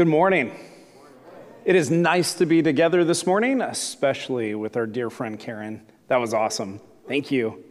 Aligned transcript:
Good 0.00 0.08
morning. 0.08 0.58
It 1.66 1.76
is 1.76 1.90
nice 1.90 2.32
to 2.36 2.46
be 2.46 2.62
together 2.62 3.04
this 3.04 3.26
morning, 3.26 3.60
especially 3.60 4.54
with 4.54 4.74
our 4.78 4.86
dear 4.86 5.10
friend 5.10 5.38
Karen. 5.38 5.82
That 6.08 6.16
was 6.16 6.32
awesome. 6.32 6.80
Thank 7.06 7.30
you. 7.30 7.62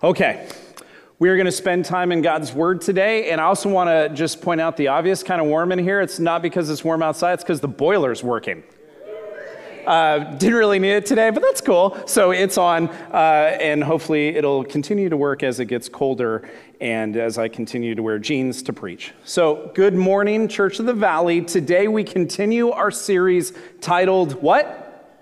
Okay, 0.00 0.48
we 1.18 1.28
are 1.28 1.34
going 1.34 1.46
to 1.46 1.50
spend 1.50 1.86
time 1.86 2.12
in 2.12 2.22
God's 2.22 2.52
Word 2.52 2.82
today, 2.82 3.32
and 3.32 3.40
I 3.40 3.46
also 3.46 3.68
want 3.68 3.88
to 3.88 4.14
just 4.14 4.40
point 4.40 4.60
out 4.60 4.76
the 4.76 4.86
obvious 4.86 5.24
kind 5.24 5.40
of 5.40 5.48
warm 5.48 5.72
in 5.72 5.80
here. 5.80 6.00
It's 6.00 6.20
not 6.20 6.40
because 6.40 6.70
it's 6.70 6.84
warm 6.84 7.02
outside, 7.02 7.32
it's 7.32 7.42
because 7.42 7.60
the 7.60 7.66
boiler's 7.66 8.22
working. 8.22 8.62
Uh, 9.88 10.36
didn't 10.36 10.56
really 10.56 10.78
need 10.78 10.92
it 10.92 11.06
today, 11.06 11.30
but 11.30 11.42
that's 11.42 11.62
cool. 11.62 11.98
So 12.06 12.30
it's 12.30 12.58
on, 12.58 12.90
uh, 13.10 13.56
and 13.58 13.82
hopefully 13.82 14.36
it'll 14.36 14.62
continue 14.62 15.08
to 15.08 15.16
work 15.16 15.42
as 15.42 15.60
it 15.60 15.64
gets 15.64 15.88
colder 15.88 16.46
and 16.78 17.16
as 17.16 17.38
I 17.38 17.48
continue 17.48 17.94
to 17.94 18.02
wear 18.02 18.18
jeans 18.18 18.62
to 18.64 18.74
preach. 18.74 19.14
So, 19.24 19.72
good 19.74 19.94
morning, 19.94 20.46
Church 20.46 20.78
of 20.78 20.84
the 20.84 20.92
Valley. 20.92 21.40
Today 21.40 21.88
we 21.88 22.04
continue 22.04 22.68
our 22.68 22.90
series 22.90 23.54
titled 23.80 24.42
What? 24.42 25.16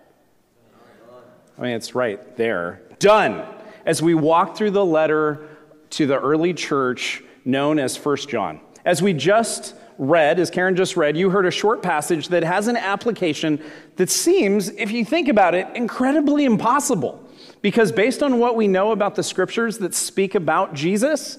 I 1.56 1.62
mean, 1.62 1.70
it's 1.70 1.94
right 1.94 2.36
there. 2.36 2.80
Done. 2.98 3.46
As 3.84 4.02
we 4.02 4.14
walk 4.14 4.56
through 4.56 4.72
the 4.72 4.84
letter 4.84 5.46
to 5.90 6.08
the 6.08 6.18
early 6.18 6.52
church 6.52 7.22
known 7.44 7.78
as 7.78 7.96
First 7.96 8.28
John. 8.28 8.58
As 8.84 9.00
we 9.00 9.12
just 9.12 9.76
read, 9.98 10.38
as 10.38 10.50
Karen 10.50 10.76
just 10.76 10.96
read, 10.96 11.16
you 11.16 11.30
heard 11.30 11.46
a 11.46 11.50
short 11.50 11.82
passage 11.82 12.28
that 12.28 12.44
has 12.44 12.68
an 12.68 12.76
application 12.76 13.62
that 13.96 14.10
seems, 14.10 14.68
if 14.70 14.90
you 14.90 15.04
think 15.04 15.28
about 15.28 15.54
it, 15.54 15.66
incredibly 15.74 16.44
impossible. 16.44 17.22
Because 17.62 17.92
based 17.92 18.22
on 18.22 18.38
what 18.38 18.56
we 18.56 18.68
know 18.68 18.92
about 18.92 19.14
the 19.14 19.22
scriptures 19.22 19.78
that 19.78 19.94
speak 19.94 20.34
about 20.34 20.74
Jesus, 20.74 21.38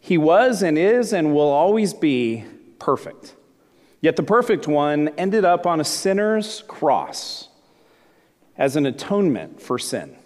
he 0.00 0.16
was 0.16 0.62
and 0.62 0.78
is 0.78 1.12
and 1.12 1.34
will 1.34 1.50
always 1.50 1.92
be 1.92 2.44
perfect. 2.78 3.34
Yet 4.00 4.16
the 4.16 4.22
perfect 4.22 4.68
one 4.68 5.08
ended 5.18 5.44
up 5.44 5.66
on 5.66 5.80
a 5.80 5.84
sinner's 5.84 6.62
cross 6.68 7.48
as 8.56 8.76
an 8.76 8.86
atonement 8.86 9.60
for 9.60 9.78
sin, 9.78 10.16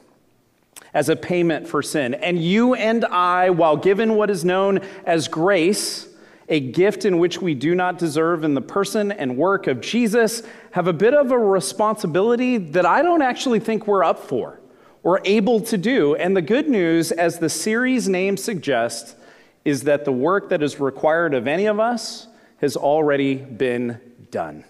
as 0.92 1.08
a 1.08 1.16
payment 1.16 1.66
for 1.66 1.82
sin. 1.82 2.14
And 2.14 2.42
you 2.42 2.74
and 2.74 3.04
I, 3.06 3.50
while 3.50 3.76
given 3.76 4.14
what 4.14 4.30
is 4.30 4.44
known 4.44 4.80
as 5.06 5.26
grace, 5.26 6.08
a 6.52 6.60
gift 6.60 7.06
in 7.06 7.18
which 7.18 7.40
we 7.40 7.54
do 7.54 7.74
not 7.74 7.96
deserve 7.96 8.44
in 8.44 8.52
the 8.52 8.60
person 8.60 9.10
and 9.10 9.38
work 9.38 9.66
of 9.66 9.80
Jesus, 9.80 10.42
have 10.72 10.86
a 10.86 10.92
bit 10.92 11.14
of 11.14 11.32
a 11.32 11.38
responsibility 11.38 12.58
that 12.58 12.84
I 12.84 13.00
don't 13.00 13.22
actually 13.22 13.58
think 13.58 13.86
we're 13.86 14.04
up 14.04 14.18
for 14.18 14.60
or 15.02 15.22
able 15.24 15.60
to 15.62 15.78
do. 15.78 16.14
And 16.14 16.36
the 16.36 16.42
good 16.42 16.68
news, 16.68 17.10
as 17.10 17.38
the 17.38 17.48
series 17.48 18.06
name 18.06 18.36
suggests, 18.36 19.16
is 19.64 19.84
that 19.84 20.04
the 20.04 20.12
work 20.12 20.50
that 20.50 20.62
is 20.62 20.78
required 20.78 21.32
of 21.32 21.48
any 21.48 21.64
of 21.64 21.80
us 21.80 22.26
has 22.58 22.76
already 22.76 23.36
been 23.36 23.98
done. 24.30 24.62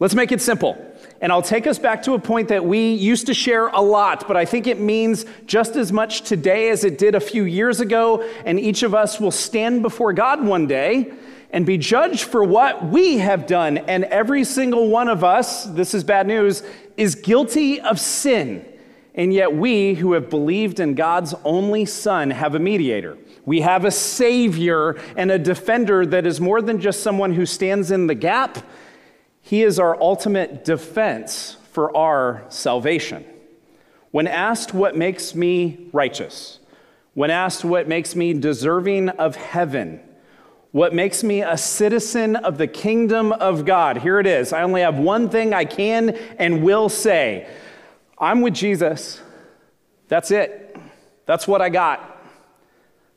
Let's 0.00 0.14
make 0.14 0.32
it 0.32 0.40
simple. 0.40 0.86
And 1.20 1.30
I'll 1.30 1.42
take 1.42 1.66
us 1.66 1.78
back 1.78 2.02
to 2.04 2.14
a 2.14 2.18
point 2.18 2.48
that 2.48 2.64
we 2.64 2.94
used 2.94 3.26
to 3.26 3.34
share 3.34 3.68
a 3.68 3.82
lot, 3.82 4.26
but 4.26 4.34
I 4.34 4.46
think 4.46 4.66
it 4.66 4.80
means 4.80 5.26
just 5.44 5.76
as 5.76 5.92
much 5.92 6.22
today 6.22 6.70
as 6.70 6.84
it 6.84 6.96
did 6.96 7.14
a 7.14 7.20
few 7.20 7.44
years 7.44 7.80
ago. 7.80 8.26
And 8.46 8.58
each 8.58 8.82
of 8.82 8.94
us 8.94 9.20
will 9.20 9.30
stand 9.30 9.82
before 9.82 10.14
God 10.14 10.42
one 10.42 10.66
day 10.66 11.12
and 11.50 11.66
be 11.66 11.76
judged 11.76 12.22
for 12.22 12.42
what 12.42 12.86
we 12.86 13.18
have 13.18 13.46
done. 13.46 13.76
And 13.76 14.04
every 14.04 14.42
single 14.44 14.88
one 14.88 15.08
of 15.08 15.22
us, 15.22 15.66
this 15.66 15.92
is 15.92 16.02
bad 16.02 16.26
news, 16.26 16.62
is 16.96 17.14
guilty 17.14 17.78
of 17.78 18.00
sin. 18.00 18.64
And 19.14 19.34
yet 19.34 19.52
we 19.52 19.92
who 19.94 20.14
have 20.14 20.30
believed 20.30 20.80
in 20.80 20.94
God's 20.94 21.34
only 21.44 21.84
Son 21.84 22.30
have 22.30 22.54
a 22.54 22.58
mediator. 22.58 23.18
We 23.44 23.60
have 23.60 23.84
a 23.84 23.90
Savior 23.90 24.98
and 25.16 25.30
a 25.30 25.38
defender 25.38 26.06
that 26.06 26.24
is 26.24 26.40
more 26.40 26.62
than 26.62 26.80
just 26.80 27.02
someone 27.02 27.34
who 27.34 27.44
stands 27.44 27.90
in 27.90 28.06
the 28.06 28.14
gap 28.14 28.64
he 29.50 29.64
is 29.64 29.80
our 29.80 30.00
ultimate 30.00 30.64
defense 30.64 31.56
for 31.72 31.96
our 31.96 32.44
salvation. 32.50 33.24
When 34.12 34.28
asked 34.28 34.72
what 34.72 34.96
makes 34.96 35.34
me 35.34 35.88
righteous, 35.92 36.60
when 37.14 37.30
asked 37.30 37.64
what 37.64 37.88
makes 37.88 38.14
me 38.14 38.32
deserving 38.32 39.08
of 39.08 39.34
heaven, 39.34 39.98
what 40.70 40.94
makes 40.94 41.24
me 41.24 41.42
a 41.42 41.56
citizen 41.56 42.36
of 42.36 42.58
the 42.58 42.68
kingdom 42.68 43.32
of 43.32 43.64
God, 43.64 43.96
here 43.96 44.20
it 44.20 44.26
is. 44.28 44.52
I 44.52 44.62
only 44.62 44.82
have 44.82 44.98
one 44.98 45.28
thing 45.28 45.52
I 45.52 45.64
can 45.64 46.10
and 46.38 46.62
will 46.62 46.88
say 46.88 47.50
I'm 48.16 48.42
with 48.42 48.54
Jesus. 48.54 49.20
That's 50.06 50.30
it. 50.30 50.76
That's 51.26 51.48
what 51.48 51.60
I 51.60 51.70
got. 51.70 52.19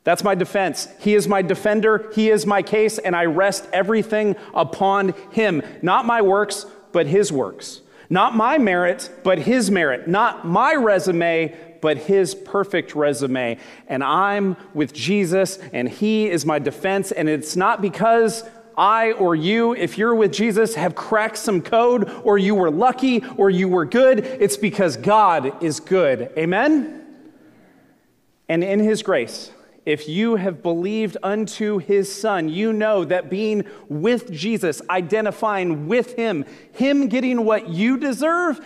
That's 0.04 0.24
my 0.24 0.36
defense. 0.36 0.88
He 1.00 1.16
is 1.16 1.28
my 1.28 1.42
defender. 1.42 2.10
He 2.14 2.30
is 2.30 2.46
my 2.46 2.62
case, 2.62 2.98
and 2.98 3.16
I 3.16 3.26
rest 3.26 3.68
everything 3.72 4.36
upon 4.54 5.14
him. 5.32 5.62
Not 5.82 6.06
my 6.06 6.22
works, 6.22 6.66
but 6.92 7.08
his 7.08 7.32
works. 7.32 7.82
Not 8.10 8.36
my 8.36 8.58
merit, 8.58 9.10
but 9.24 9.40
his 9.40 9.72
merit. 9.72 10.08
Not 10.08 10.46
my 10.46 10.76
resume, 10.76 11.56
but 11.82 11.98
his 11.98 12.36
perfect 12.36 12.96
resume. 12.96 13.58
And 13.88 14.04
I'm 14.04 14.58
with 14.74 14.94
Jesus, 14.94 15.58
and 15.72 15.88
he 15.88 16.30
is 16.30 16.46
my 16.46 16.60
defense. 16.60 17.12
And 17.12 17.30
it's 17.30 17.56
not 17.56 17.82
because 17.82 18.44
I 18.78 19.14
or 19.14 19.36
you, 19.36 19.74
if 19.74 19.98
you're 19.98 20.16
with 20.16 20.34
Jesus, 20.34 20.76
have 20.76 20.96
cracked 20.96 21.38
some 21.38 21.62
code, 21.62 22.10
or 22.24 22.38
you 22.38 22.56
were 22.56 22.72
lucky, 22.72 23.24
or 23.38 23.50
you 23.50 23.68
were 23.68 23.86
good. 23.86 24.20
It's 24.20 24.58
because 24.58 24.98
God 24.98 25.64
is 25.64 25.80
good. 25.80 26.32
Amen? 26.38 27.02
And 28.50 28.64
in 28.64 28.80
his 28.80 29.02
grace, 29.02 29.52
if 29.86 30.08
you 30.08 30.38
have 30.38 30.64
believed 30.64 31.18
unto 31.24 31.78
his 31.78 32.14
son, 32.14 32.48
you 32.48 32.72
know 32.72 33.04
that 33.04 33.30
being 33.30 33.66
with 33.90 34.32
Jesus, 34.32 34.82
identifying 34.90 35.88
with 35.88 36.16
him, 36.16 36.46
him 36.72 37.08
getting 37.10 37.44
what 37.44 37.70
you 37.70 37.98
deserve, 37.98 38.60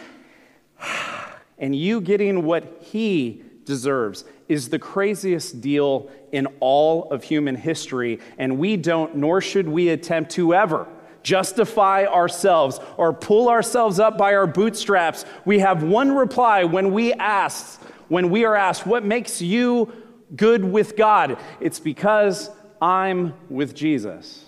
and 1.58 1.76
you 1.76 2.02
getting 2.02 2.44
what 2.44 2.82
he 2.82 3.44
deserves, 3.66 4.26
is 4.48 4.70
the 4.70 4.80
craziest 4.80 5.60
deal 5.60 6.10
in 6.32 6.48
all 6.60 7.12
of 7.12 7.24
human 7.24 7.56
history. 7.56 8.20
And 8.38 8.60
we 8.60 8.78
don't, 8.78 9.16
nor 9.16 9.42
should 9.42 9.68
we 9.68 9.90
attempt 9.90 10.32
to 10.32 10.54
ever 10.54 10.88
justify 11.24 12.06
ourselves 12.06 12.80
or 12.96 13.12
pull 13.12 13.50
ourselves 13.50 14.00
up 14.00 14.18
by 14.18 14.34
our 14.34 14.48
bootstraps. 14.48 15.26
We 15.44 15.60
have 15.60 15.84
one 15.84 16.16
reply 16.16 16.64
when 16.64 16.94
we 16.94 17.12
ask, 17.14 17.82
when 18.08 18.30
we 18.30 18.46
are 18.46 18.56
asked, 18.56 18.86
what 18.86 19.04
makes 19.04 19.42
you 19.42 19.92
good 20.36 20.64
with 20.64 20.96
God? 20.96 21.40
It's 21.60 21.80
because 21.80 22.50
I'm 22.82 23.34
with 23.50 23.74
Jesus. 23.74 24.46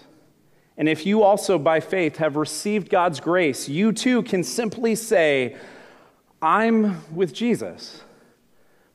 And 0.78 0.88
if 0.88 1.06
you 1.06 1.24
also, 1.24 1.60
by 1.60 1.80
faith, 1.80 2.18
have 2.18 2.36
received 2.36 2.90
God's 2.90 3.20
grace, 3.20 3.68
you 3.68 3.92
too 3.92 4.24
can 4.24 4.44
simply 4.44 4.96
say, 4.96 5.58
I'm 6.42 7.04
with 7.14 7.34
Jesus. 7.34 8.02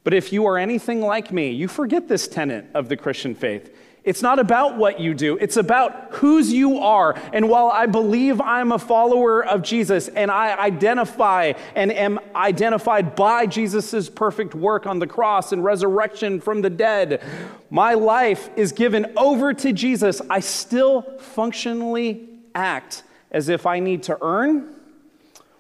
But 0.03 0.15
if 0.15 0.33
you 0.33 0.47
are 0.47 0.57
anything 0.59 1.01
like 1.01 1.33
me, 1.33 1.51
you 1.51 1.69
forget 1.69 2.09
this 2.09 2.27
tenet 2.29 2.67
of 2.75 2.89
the 2.89 2.97
Christian 2.97 3.35
faith. 3.35 3.75
It's 4.05 4.21
not 4.21 4.39
about 4.39 4.77
what 4.77 5.01
you 5.01 5.15
do, 5.15 5.39
it's 5.39 5.57
about 5.57 6.13
whose 6.13 6.53
you 6.53 6.79
are. 6.79 7.19
And 7.33 7.49
while 7.49 7.71
I 7.71 7.87
believe 7.87 8.39
I'm 8.39 8.71
a 8.71 8.79
follower 8.79 9.43
of 9.43 9.63
Jesus 9.63 10.09
and 10.09 10.31
I 10.31 10.55
identify 10.59 11.55
and 11.75 11.91
am 11.91 12.21
identified 12.37 13.17
by 13.17 13.47
Jesus' 13.47 14.11
perfect 14.11 14.55
work 14.55 14.87
on 14.87 14.99
the 14.99 15.07
cross 15.07 15.53
and 15.53 15.65
resurrection 15.65 16.39
from 16.39 16.61
the 16.61 16.69
dead, 16.69 17.23
my 17.71 17.95
life 17.95 18.51
is 18.57 18.73
given 18.73 19.11
over 19.17 19.55
to 19.55 19.73
Jesus. 19.73 20.21
I 20.29 20.41
still 20.41 21.01
functionally 21.19 22.29
act 22.55 23.05
as 23.31 23.49
if 23.49 23.65
I 23.65 23.81
need 23.81 24.03
to 24.05 24.19
earn 24.21 24.75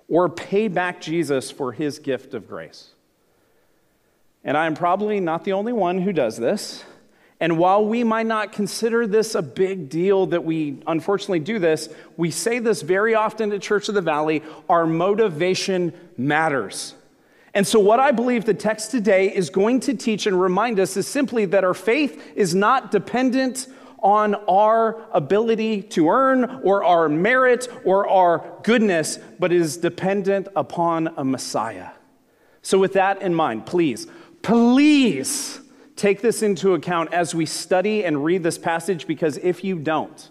or 0.06 0.28
pay 0.28 0.68
back 0.68 1.00
Jesus 1.00 1.50
for 1.50 1.72
his 1.72 1.98
gift 1.98 2.34
of 2.34 2.46
grace. 2.46 2.90
And 4.44 4.58
I 4.58 4.66
am 4.66 4.74
probably 4.74 5.18
not 5.18 5.44
the 5.44 5.54
only 5.54 5.72
one 5.72 6.02
who 6.02 6.12
does 6.12 6.36
this. 6.36 6.84
And 7.44 7.58
while 7.58 7.84
we 7.84 8.04
might 8.04 8.24
not 8.24 8.52
consider 8.52 9.06
this 9.06 9.34
a 9.34 9.42
big 9.42 9.90
deal 9.90 10.24
that 10.28 10.42
we 10.42 10.78
unfortunately 10.86 11.40
do 11.40 11.58
this, 11.58 11.90
we 12.16 12.30
say 12.30 12.58
this 12.58 12.80
very 12.80 13.14
often 13.14 13.52
at 13.52 13.60
Church 13.60 13.90
of 13.90 13.94
the 13.94 14.00
Valley 14.00 14.42
our 14.66 14.86
motivation 14.86 15.92
matters. 16.16 16.94
And 17.52 17.66
so, 17.66 17.78
what 17.78 18.00
I 18.00 18.12
believe 18.12 18.46
the 18.46 18.54
text 18.54 18.92
today 18.92 19.30
is 19.30 19.50
going 19.50 19.80
to 19.80 19.92
teach 19.92 20.26
and 20.26 20.40
remind 20.40 20.80
us 20.80 20.96
is 20.96 21.06
simply 21.06 21.44
that 21.44 21.64
our 21.64 21.74
faith 21.74 22.32
is 22.34 22.54
not 22.54 22.90
dependent 22.90 23.66
on 23.98 24.36
our 24.48 25.06
ability 25.12 25.82
to 25.82 26.08
earn 26.08 26.62
or 26.64 26.82
our 26.82 27.10
merit 27.10 27.68
or 27.84 28.08
our 28.08 28.58
goodness, 28.62 29.18
but 29.38 29.52
is 29.52 29.76
dependent 29.76 30.48
upon 30.56 31.12
a 31.18 31.24
Messiah. 31.26 31.90
So, 32.62 32.78
with 32.78 32.94
that 32.94 33.20
in 33.20 33.34
mind, 33.34 33.66
please, 33.66 34.06
please 34.40 35.60
Take 35.96 36.22
this 36.22 36.42
into 36.42 36.74
account 36.74 37.12
as 37.12 37.34
we 37.34 37.46
study 37.46 38.04
and 38.04 38.24
read 38.24 38.42
this 38.42 38.58
passage 38.58 39.06
because 39.06 39.36
if 39.38 39.62
you 39.62 39.78
don't, 39.78 40.28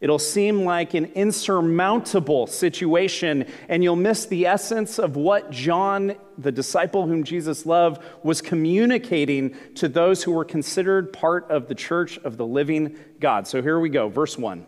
it'll 0.00 0.18
seem 0.18 0.64
like 0.64 0.94
an 0.94 1.06
insurmountable 1.14 2.48
situation 2.48 3.46
and 3.68 3.84
you'll 3.84 3.94
miss 3.96 4.26
the 4.26 4.46
essence 4.46 4.98
of 4.98 5.14
what 5.14 5.50
John, 5.50 6.16
the 6.36 6.50
disciple 6.50 7.06
whom 7.06 7.22
Jesus 7.22 7.64
loved, 7.64 8.02
was 8.24 8.42
communicating 8.42 9.54
to 9.76 9.88
those 9.88 10.24
who 10.24 10.32
were 10.32 10.44
considered 10.44 11.12
part 11.12 11.48
of 11.48 11.68
the 11.68 11.76
church 11.76 12.18
of 12.18 12.36
the 12.36 12.46
living 12.46 12.96
God. 13.20 13.46
So 13.46 13.62
here 13.62 13.78
we 13.78 13.90
go, 13.90 14.08
verse 14.08 14.36
1. 14.36 14.66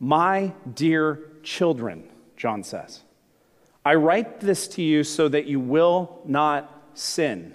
My 0.00 0.52
dear 0.74 1.20
children, 1.42 2.08
John 2.36 2.62
says, 2.62 3.02
I 3.84 3.96
write 3.96 4.40
this 4.40 4.68
to 4.68 4.82
you 4.82 5.04
so 5.04 5.28
that 5.28 5.46
you 5.46 5.60
will 5.60 6.20
not 6.24 6.90
sin. 6.94 7.54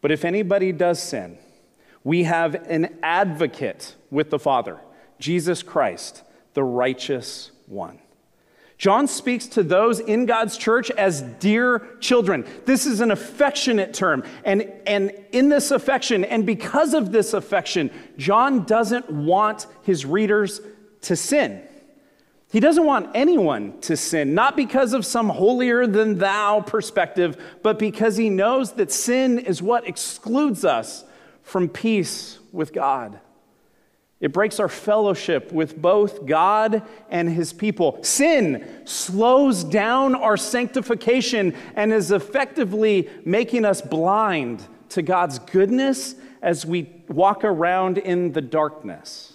But 0.00 0.10
if 0.10 0.24
anybody 0.24 0.72
does 0.72 1.02
sin, 1.02 1.38
we 2.04 2.24
have 2.24 2.54
an 2.54 2.98
advocate 3.02 3.94
with 4.10 4.30
the 4.30 4.38
Father, 4.38 4.78
Jesus 5.18 5.62
Christ, 5.62 6.22
the 6.54 6.64
righteous 6.64 7.50
one. 7.66 7.98
John 8.78 9.06
speaks 9.06 9.46
to 9.48 9.62
those 9.62 10.00
in 10.00 10.24
God's 10.24 10.56
church 10.56 10.90
as 10.92 11.20
dear 11.20 11.98
children. 12.00 12.46
This 12.64 12.86
is 12.86 13.00
an 13.02 13.10
affectionate 13.10 13.92
term. 13.92 14.24
And, 14.42 14.72
and 14.86 15.12
in 15.32 15.50
this 15.50 15.70
affection, 15.70 16.24
and 16.24 16.46
because 16.46 16.94
of 16.94 17.12
this 17.12 17.34
affection, 17.34 17.90
John 18.16 18.64
doesn't 18.64 19.10
want 19.10 19.66
his 19.82 20.06
readers 20.06 20.62
to 21.02 21.14
sin. 21.14 21.62
He 22.50 22.58
doesn't 22.58 22.84
want 22.84 23.10
anyone 23.14 23.78
to 23.82 23.96
sin, 23.96 24.34
not 24.34 24.56
because 24.56 24.92
of 24.92 25.06
some 25.06 25.28
holier 25.28 25.86
than 25.86 26.18
thou 26.18 26.60
perspective, 26.60 27.40
but 27.62 27.78
because 27.78 28.16
he 28.16 28.28
knows 28.28 28.72
that 28.72 28.90
sin 28.90 29.38
is 29.38 29.62
what 29.62 29.86
excludes 29.86 30.64
us 30.64 31.04
from 31.44 31.68
peace 31.68 32.40
with 32.50 32.72
God. 32.72 33.20
It 34.18 34.32
breaks 34.32 34.58
our 34.58 34.68
fellowship 34.68 35.52
with 35.52 35.80
both 35.80 36.26
God 36.26 36.82
and 37.08 37.28
his 37.30 37.52
people. 37.52 38.02
Sin 38.02 38.68
slows 38.84 39.62
down 39.62 40.16
our 40.16 40.36
sanctification 40.36 41.54
and 41.74 41.92
is 41.92 42.10
effectively 42.10 43.08
making 43.24 43.64
us 43.64 43.80
blind 43.80 44.66
to 44.90 45.02
God's 45.02 45.38
goodness 45.38 46.16
as 46.42 46.66
we 46.66 46.90
walk 47.08 47.44
around 47.44 47.96
in 47.96 48.32
the 48.32 48.42
darkness. 48.42 49.29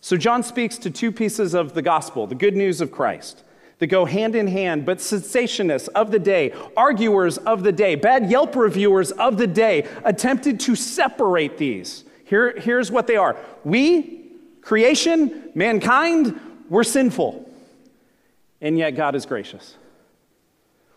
So, 0.00 0.16
John 0.16 0.42
speaks 0.42 0.78
to 0.78 0.90
two 0.90 1.10
pieces 1.10 1.54
of 1.54 1.74
the 1.74 1.82
gospel, 1.82 2.26
the 2.26 2.34
good 2.34 2.56
news 2.56 2.80
of 2.80 2.92
Christ, 2.92 3.42
that 3.78 3.88
go 3.88 4.04
hand 4.04 4.34
in 4.34 4.46
hand, 4.46 4.86
but 4.86 4.98
cessationists 4.98 5.88
of 5.88 6.10
the 6.10 6.18
day, 6.18 6.54
arguers 6.76 7.38
of 7.38 7.62
the 7.62 7.72
day, 7.72 7.94
bad 7.94 8.30
Yelp 8.30 8.54
reviewers 8.56 9.10
of 9.12 9.36
the 9.36 9.46
day 9.46 9.86
attempted 10.04 10.60
to 10.60 10.76
separate 10.76 11.58
these 11.58 12.04
here, 12.26 12.58
here's 12.58 12.90
what 12.90 13.06
they 13.06 13.16
are 13.16 13.36
we, 13.64 14.24
creation, 14.60 15.50
mankind, 15.54 16.38
we're 16.68 16.84
sinful, 16.84 17.48
and 18.60 18.76
yet 18.76 18.96
God 18.96 19.14
is 19.14 19.24
gracious. 19.26 19.76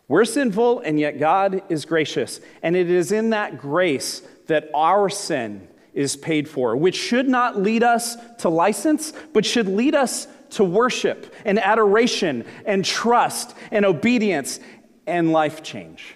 We're 0.07 0.25
sinful, 0.25 0.79
and 0.79 0.99
yet 0.99 1.19
God 1.19 1.61
is 1.69 1.85
gracious. 1.85 2.41
And 2.63 2.75
it 2.75 2.89
is 2.89 3.11
in 3.11 3.29
that 3.29 3.59
grace 3.59 4.23
that 4.47 4.71
our 4.73 5.07
sin 5.07 5.67
is 5.99 6.15
paid 6.15 6.47
for, 6.47 6.77
which 6.77 6.95
should 6.95 7.27
not 7.27 7.61
lead 7.61 7.83
us 7.83 8.15
to 8.39 8.49
license, 8.49 9.11
but 9.33 9.45
should 9.45 9.67
lead 9.67 9.93
us 9.93 10.27
to 10.51 10.63
worship 10.63 11.33
and 11.45 11.59
adoration 11.59 12.45
and 12.65 12.85
trust 12.85 13.53
and 13.71 13.85
obedience 13.85 14.59
and 15.05 15.31
life 15.31 15.61
change 15.61 16.15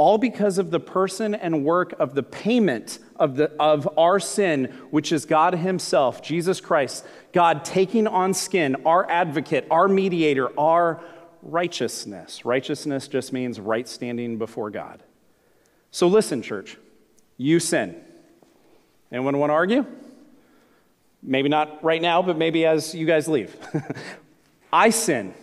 all 0.00 0.16
because 0.16 0.56
of 0.56 0.70
the 0.70 0.80
person 0.80 1.34
and 1.34 1.62
work 1.62 1.92
of 1.98 2.14
the 2.14 2.22
payment 2.22 3.00
of, 3.16 3.36
the, 3.36 3.52
of 3.60 3.86
our 3.98 4.18
sin, 4.18 4.64
which 4.90 5.12
is 5.12 5.26
God 5.26 5.54
Himself, 5.54 6.22
Jesus 6.22 6.58
Christ, 6.58 7.04
God 7.34 7.66
taking 7.66 8.06
on 8.06 8.32
skin, 8.32 8.76
our 8.86 9.06
advocate, 9.10 9.66
our 9.70 9.88
mediator, 9.88 10.58
our 10.58 11.02
righteousness. 11.42 12.46
Righteousness 12.46 13.08
just 13.08 13.34
means 13.34 13.60
right 13.60 13.86
standing 13.86 14.38
before 14.38 14.70
God. 14.70 15.02
So 15.90 16.08
listen, 16.08 16.40
church, 16.40 16.78
you 17.36 17.60
sin. 17.60 18.02
Anyone 19.12 19.38
want 19.38 19.50
to 19.50 19.54
argue? 19.54 19.86
Maybe 21.22 21.48
not 21.48 21.82
right 21.84 22.00
now, 22.00 22.22
but 22.22 22.36
maybe 22.36 22.64
as 22.64 22.94
you 22.94 23.06
guys 23.06 23.28
leave. 23.28 23.56
I 24.72 24.90
sin. 24.90 25.34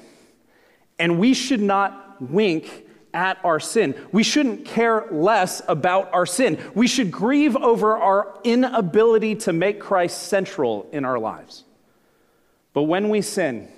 And 0.97 1.19
we 1.19 1.33
should 1.33 1.61
not 1.61 2.21
wink 2.21 2.85
at 3.13 3.39
our 3.43 3.59
sin. 3.59 3.95
We 4.11 4.23
shouldn't 4.23 4.65
care 4.65 5.07
less 5.11 5.61
about 5.67 6.13
our 6.13 6.25
sin. 6.25 6.59
We 6.73 6.87
should 6.87 7.11
grieve 7.11 7.55
over 7.55 7.97
our 7.97 8.39
inability 8.43 9.35
to 9.35 9.53
make 9.53 9.79
Christ 9.79 10.23
central 10.23 10.87
in 10.91 11.05
our 11.05 11.19
lives. 11.19 11.63
But 12.73 12.83
when 12.83 13.09
we 13.09 13.21
sin, 13.21 13.69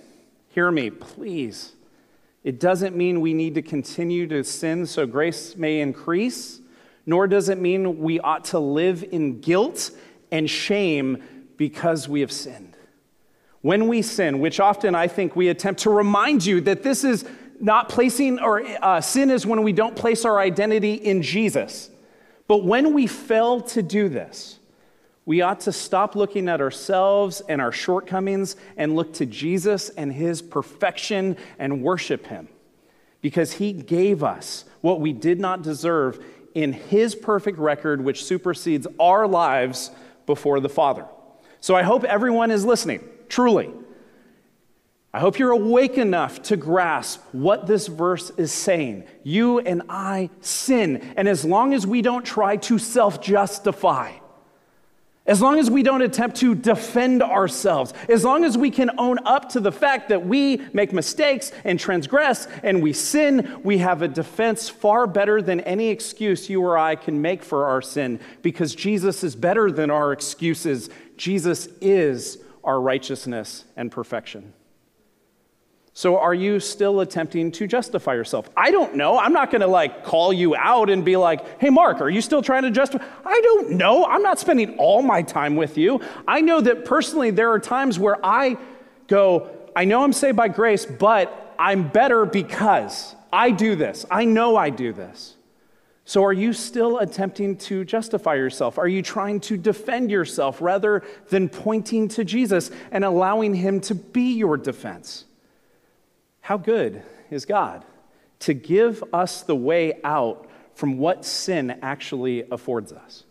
hear 0.50 0.72
me, 0.72 0.90
please. 0.90 1.74
It 2.44 2.60
doesn't 2.60 2.96
mean 2.96 3.22
we 3.22 3.34
need 3.34 3.56
to 3.56 3.62
continue 3.62 4.28
to 4.28 4.44
sin 4.44 4.86
so 4.86 5.06
grace 5.06 5.56
may 5.56 5.82
increase, 5.82 6.62
nor 7.10 7.26
does 7.26 7.50
it 7.50 7.58
mean 7.58 7.98
we 7.98 8.20
ought 8.20 8.46
to 8.46 8.60
live 8.60 9.04
in 9.04 9.42
guilt 9.42 9.90
and 10.32 10.48
shame 10.48 11.24
because 11.58 12.08
we 12.08 12.20
have 12.20 12.32
sinned. 12.32 12.78
When 13.62 13.88
we 13.88 14.04
sin, 14.04 14.38
which 14.38 14.60
often 14.60 14.94
I 14.94 15.08
think 15.08 15.36
we 15.36 15.48
attempt 15.48 15.82
to 15.82 15.90
remind 15.90 16.46
you 16.46 16.62
that 16.62 16.84
this 16.84 17.04
is 17.04 17.26
not 17.60 17.90
placing, 17.90 18.40
or 18.40 18.62
uh, 18.84 19.02
sin 19.02 19.32
is 19.32 19.44
when 19.44 19.64
we 19.64 19.74
don't 19.74 19.96
place 19.96 20.24
our 20.24 20.38
identity 20.38 20.94
in 20.94 21.24
Jesus. 21.24 21.90
But 22.48 22.64
when 22.64 22.94
we 22.94 23.08
fail 23.08 23.62
to 23.62 23.82
do 23.82 24.08
this, 24.08 24.60
we 25.26 25.42
ought 25.42 25.62
to 25.62 25.72
stop 25.72 26.16
looking 26.16 26.48
at 26.48 26.62
ourselves 26.62 27.42
and 27.50 27.60
our 27.60 27.72
shortcomings 27.72 28.56
and 28.78 28.96
look 28.96 29.14
to 29.16 29.26
Jesus 29.26 29.90
and 29.90 30.14
his 30.14 30.44
perfection 30.44 31.38
and 31.58 31.82
worship 31.82 32.28
him. 32.28 32.50
Because 33.22 33.54
he 33.54 33.74
gave 33.74 34.24
us 34.24 34.66
what 34.82 35.02
we 35.02 35.12
did 35.12 35.40
not 35.40 35.64
deserve 35.64 36.24
in 36.56 36.74
his 36.74 37.16
perfect 37.16 37.58
record, 37.58 38.04
which 38.04 38.24
supersedes 38.24 38.88
our 39.00 39.28
lives 39.28 39.92
before 40.26 40.60
the 40.60 40.70
Father. 40.70 41.06
So 41.62 41.76
I 41.76 41.84
hope 41.84 42.04
everyone 42.04 42.52
is 42.52 42.66
listening, 42.66 43.02
truly. 43.28 43.70
I 45.14 45.20
hope 45.20 45.40
you're 45.40 45.52
awake 45.52 45.98
enough 45.98 46.42
to 46.44 46.58
grasp 46.58 47.22
what 47.32 47.66
this 47.66 47.88
verse 47.88 48.30
is 48.38 48.52
saying. 48.52 49.06
You 49.24 49.60
and 49.60 49.82
I 49.90 50.30
sin. 50.42 50.98
And 51.18 51.28
as 51.28 51.44
long 51.44 51.74
as 51.74 51.88
we 51.88 52.04
don't 52.04 52.24
try 52.24 52.58
to 52.58 52.78
self 52.78 53.20
justify, 53.22 54.12
as 55.30 55.44
long 55.44 55.60
as 55.60 55.70
we 55.70 55.84
don't 55.84 56.02
attempt 56.02 56.38
to 56.38 56.56
defend 56.56 57.22
ourselves, 57.22 57.94
as 58.10 58.24
long 58.24 58.44
as 58.44 58.58
we 58.58 58.72
can 58.72 58.90
own 58.98 59.20
up 59.26 59.48
to 59.50 59.60
the 59.60 59.72
fact 59.72 60.10
that 60.10 60.26
we 60.26 60.58
make 60.74 60.92
mistakes 60.92 61.52
and 61.64 61.80
transgress 61.80 62.48
and 62.64 62.82
we 62.82 62.92
sin, 62.92 63.62
we 63.64 63.78
have 63.78 64.02
a 64.02 64.08
defense 64.08 64.70
far 64.70 65.06
better 65.06 65.40
than 65.40 65.60
any 65.62 65.90
excuse 65.90 66.50
you 66.50 66.64
or 66.64 66.80
I 66.80 66.96
can 66.96 67.22
make 67.22 67.44
for 67.44 67.68
our 67.68 67.80
sin 67.80 68.20
because 68.42 68.74
Jesus 68.74 69.24
is 69.24 69.36
better 69.36 69.72
than 69.72 69.92
our 69.92 70.12
excuses. 70.12 70.90
Jesus 71.16 71.68
is 71.80 72.40
our 72.64 72.82
righteousness 72.82 73.66
and 73.78 73.92
perfection. 73.92 74.54
So 76.00 76.18
are 76.18 76.34
you 76.34 76.62
still 76.62 77.02
attempting 77.02 77.52
to 77.52 77.68
justify 77.68 78.14
yourself? 78.14 78.50
I 78.56 78.72
don't 78.72 78.96
know. 78.96 79.20
I'm 79.20 79.34
not 79.34 79.52
going 79.52 79.60
to 79.60 79.68
like 79.68 80.06
call 80.06 80.32
you 80.32 80.56
out 80.56 80.90
and 80.90 81.04
be 81.04 81.18
like, 81.18 81.60
"Hey 81.60 81.70
Mark, 81.70 82.00
are 82.00 82.10
you 82.10 82.22
still 82.22 82.42
trying 82.42 82.64
to 82.64 82.72
justify?" 82.72 83.04
I 83.26 83.42
don't 83.42 83.72
know. 83.72 84.06
I'm 84.06 84.22
not 84.24 84.40
spending 84.40 84.78
all 84.78 85.02
my 85.02 85.22
time 85.22 85.58
with 85.58 85.78
you. 85.78 86.00
I 86.26 86.40
know 86.40 86.62
that 86.62 86.86
personally 86.86 87.32
there 87.32 87.52
are 87.52 87.60
times 87.60 88.00
where 88.00 88.18
I 88.26 88.58
go, 89.08 89.50
"I 89.76 89.84
know 89.84 90.02
I'm 90.02 90.14
saved 90.14 90.38
by 90.38 90.48
grace, 90.48 90.86
but 90.86 91.54
I'm 91.60 91.90
better 91.90 92.24
because 92.24 93.14
I 93.34 93.52
do 93.52 93.76
this. 93.76 94.06
I 94.10 94.24
know 94.24 94.56
I 94.56 94.70
do 94.70 94.94
this." 94.94 95.36
So, 96.06 96.24
are 96.24 96.32
you 96.32 96.54
still 96.54 97.00
attempting 97.00 97.58
to 97.68 97.84
justify 97.84 98.36
yourself? 98.36 98.78
Are 98.78 98.88
you 98.88 99.02
trying 99.02 99.42
to 99.42 99.58
defend 99.58 100.12
yourself 100.12 100.62
rather 100.62 101.04
than 101.28 101.50
pointing 101.50 102.08
to 102.16 102.24
Jesus 102.24 102.72
and 102.90 103.04
allowing 103.04 103.54
Him 103.54 103.82
to 103.82 103.96
be 103.96 104.32
your 104.32 104.56
defense? 104.56 105.26
How 106.50 106.58
good 106.58 107.04
is 107.30 107.46
God 107.46 107.86
to 108.40 108.56
give 108.56 109.04
us 109.14 109.44
the 109.44 109.56
way 109.56 110.00
out 110.04 110.50
from 110.74 110.98
what 110.98 111.24
sin 111.24 111.78
actually 111.84 112.44
affords 112.50 112.92
us? 112.92 113.24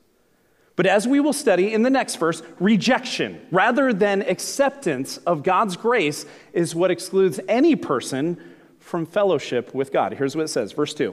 But 0.76 0.86
as 0.86 1.08
we 1.08 1.18
will 1.18 1.32
study 1.32 1.74
in 1.74 1.82
the 1.82 1.90
next 1.90 2.14
verse, 2.14 2.44
rejection 2.60 3.44
rather 3.50 3.92
than 3.92 4.22
acceptance 4.22 5.16
of 5.16 5.42
God's 5.42 5.76
grace 5.76 6.26
is 6.52 6.76
what 6.76 6.92
excludes 6.92 7.40
any 7.48 7.74
person 7.74 8.40
from 8.78 9.04
fellowship 9.04 9.74
with 9.74 9.92
God. 9.92 10.12
Here's 10.12 10.36
what 10.36 10.44
it 10.44 10.48
says, 10.50 10.70
verse 10.70 10.94
2. 10.94 11.12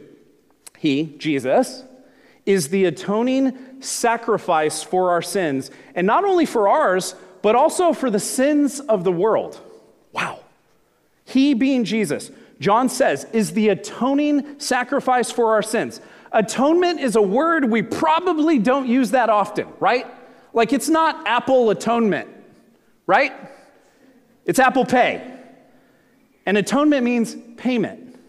He, 0.78 1.06
Jesus, 1.18 1.86
is 2.46 2.70
the 2.70 2.86
atoning 2.86 3.82
sacrifice 3.82 4.84
for 4.84 5.10
our 5.10 5.24
sins, 5.24 5.72
and 5.96 6.06
not 6.06 6.24
only 6.24 6.46
for 6.46 6.68
ours, 6.68 7.16
but 7.42 7.56
also 7.56 7.94
for 7.94 8.12
the 8.12 8.20
sins 8.20 8.80
of 8.80 9.04
the 9.04 9.12
world. 9.12 9.60
Wow. 10.12 10.45
He, 11.26 11.54
being 11.54 11.84
Jesus, 11.84 12.32
John 12.60 12.88
says, 12.88 13.26
is 13.34 13.52
the 13.52 13.70
atoning 13.70 14.60
sacrifice 14.60 15.32
for 15.32 15.54
our 15.54 15.62
sins. 15.62 16.00
Atonement 16.32 17.00
is 17.00 17.16
a 17.16 17.22
word 17.22 17.70
we 17.70 17.82
probably 17.82 18.60
don't 18.60 18.88
use 18.88 19.12
that 19.12 19.30
often, 19.30 19.68
right? 19.80 20.06
Like 20.54 20.72
it's 20.72 20.88
not 20.88 21.28
Apple 21.28 21.70
atonement, 21.70 22.30
right? 23.08 23.34
It's 24.46 24.60
Apple 24.60 24.86
Pay. 24.86 25.34
And 26.46 26.58
atonement 26.58 27.04
means 27.04 27.36
payment. 27.58 28.20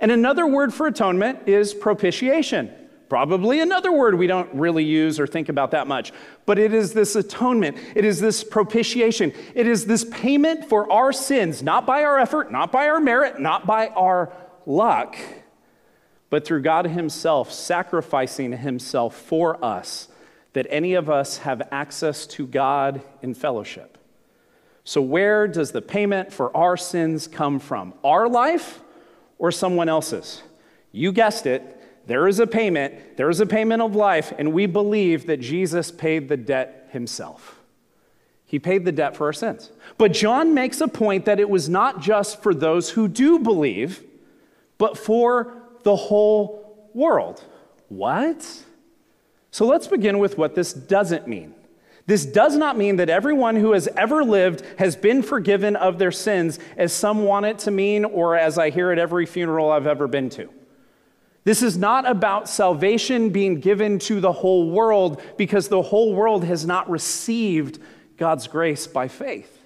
And 0.00 0.10
another 0.10 0.46
word 0.46 0.74
for 0.74 0.86
atonement 0.86 1.48
is 1.48 1.72
propitiation. 1.72 2.70
Probably 3.08 3.60
another 3.60 3.92
word 3.92 4.14
we 4.14 4.26
don't 4.26 4.52
really 4.54 4.84
use 4.84 5.20
or 5.20 5.26
think 5.26 5.48
about 5.48 5.72
that 5.72 5.86
much. 5.86 6.12
But 6.46 6.58
it 6.58 6.72
is 6.72 6.94
this 6.94 7.16
atonement. 7.16 7.76
It 7.94 8.04
is 8.04 8.20
this 8.20 8.42
propitiation. 8.42 9.32
It 9.54 9.66
is 9.66 9.86
this 9.86 10.04
payment 10.04 10.68
for 10.68 10.90
our 10.90 11.12
sins, 11.12 11.62
not 11.62 11.86
by 11.86 12.02
our 12.04 12.18
effort, 12.18 12.50
not 12.50 12.72
by 12.72 12.88
our 12.88 13.00
merit, 13.00 13.38
not 13.38 13.66
by 13.66 13.88
our 13.88 14.32
luck, 14.66 15.16
but 16.30 16.46
through 16.46 16.62
God 16.62 16.86
Himself 16.86 17.52
sacrificing 17.52 18.52
Himself 18.52 19.14
for 19.14 19.62
us, 19.62 20.08
that 20.54 20.66
any 20.70 20.94
of 20.94 21.10
us 21.10 21.38
have 21.38 21.68
access 21.70 22.26
to 22.28 22.46
God 22.46 23.02
in 23.22 23.34
fellowship. 23.34 23.98
So, 24.84 25.00
where 25.00 25.46
does 25.46 25.72
the 25.72 25.82
payment 25.82 26.32
for 26.32 26.54
our 26.56 26.76
sins 26.76 27.26
come 27.26 27.58
from? 27.58 27.94
Our 28.02 28.28
life 28.28 28.80
or 29.38 29.50
someone 29.50 29.88
else's? 29.88 30.42
You 30.92 31.12
guessed 31.12 31.46
it. 31.46 31.80
There 32.06 32.28
is 32.28 32.38
a 32.38 32.46
payment. 32.46 33.16
There 33.16 33.30
is 33.30 33.40
a 33.40 33.46
payment 33.46 33.82
of 33.82 33.96
life, 33.96 34.32
and 34.36 34.52
we 34.52 34.66
believe 34.66 35.26
that 35.26 35.40
Jesus 35.40 35.90
paid 35.90 36.28
the 36.28 36.36
debt 36.36 36.88
himself. 36.90 37.60
He 38.44 38.58
paid 38.58 38.84
the 38.84 38.92
debt 38.92 39.16
for 39.16 39.26
our 39.26 39.32
sins. 39.32 39.70
But 39.98 40.12
John 40.12 40.54
makes 40.54 40.80
a 40.80 40.88
point 40.88 41.24
that 41.24 41.40
it 41.40 41.48
was 41.48 41.68
not 41.68 42.00
just 42.00 42.42
for 42.42 42.54
those 42.54 42.90
who 42.90 43.08
do 43.08 43.38
believe, 43.38 44.04
but 44.78 44.98
for 44.98 45.54
the 45.82 45.96
whole 45.96 46.88
world. 46.94 47.42
What? 47.88 48.64
So 49.50 49.66
let's 49.66 49.86
begin 49.86 50.18
with 50.18 50.36
what 50.38 50.54
this 50.54 50.72
doesn't 50.72 51.26
mean. 51.26 51.54
This 52.06 52.26
does 52.26 52.56
not 52.56 52.76
mean 52.76 52.96
that 52.96 53.08
everyone 53.08 53.56
who 53.56 53.72
has 53.72 53.88
ever 53.96 54.22
lived 54.22 54.62
has 54.78 54.94
been 54.94 55.22
forgiven 55.22 55.74
of 55.74 55.98
their 55.98 56.12
sins, 56.12 56.58
as 56.76 56.92
some 56.92 57.24
want 57.24 57.46
it 57.46 57.58
to 57.60 57.70
mean, 57.70 58.04
or 58.04 58.36
as 58.36 58.58
I 58.58 58.68
hear 58.70 58.90
at 58.90 58.98
every 58.98 59.24
funeral 59.24 59.70
I've 59.70 59.86
ever 59.86 60.06
been 60.06 60.28
to. 60.30 60.50
This 61.44 61.62
is 61.62 61.76
not 61.76 62.08
about 62.08 62.48
salvation 62.48 63.28
being 63.28 63.60
given 63.60 63.98
to 64.00 64.18
the 64.18 64.32
whole 64.32 64.70
world 64.70 65.22
because 65.36 65.68
the 65.68 65.82
whole 65.82 66.14
world 66.14 66.42
has 66.44 66.64
not 66.64 66.88
received 66.88 67.78
God's 68.16 68.46
grace 68.48 68.86
by 68.86 69.08
faith. 69.08 69.60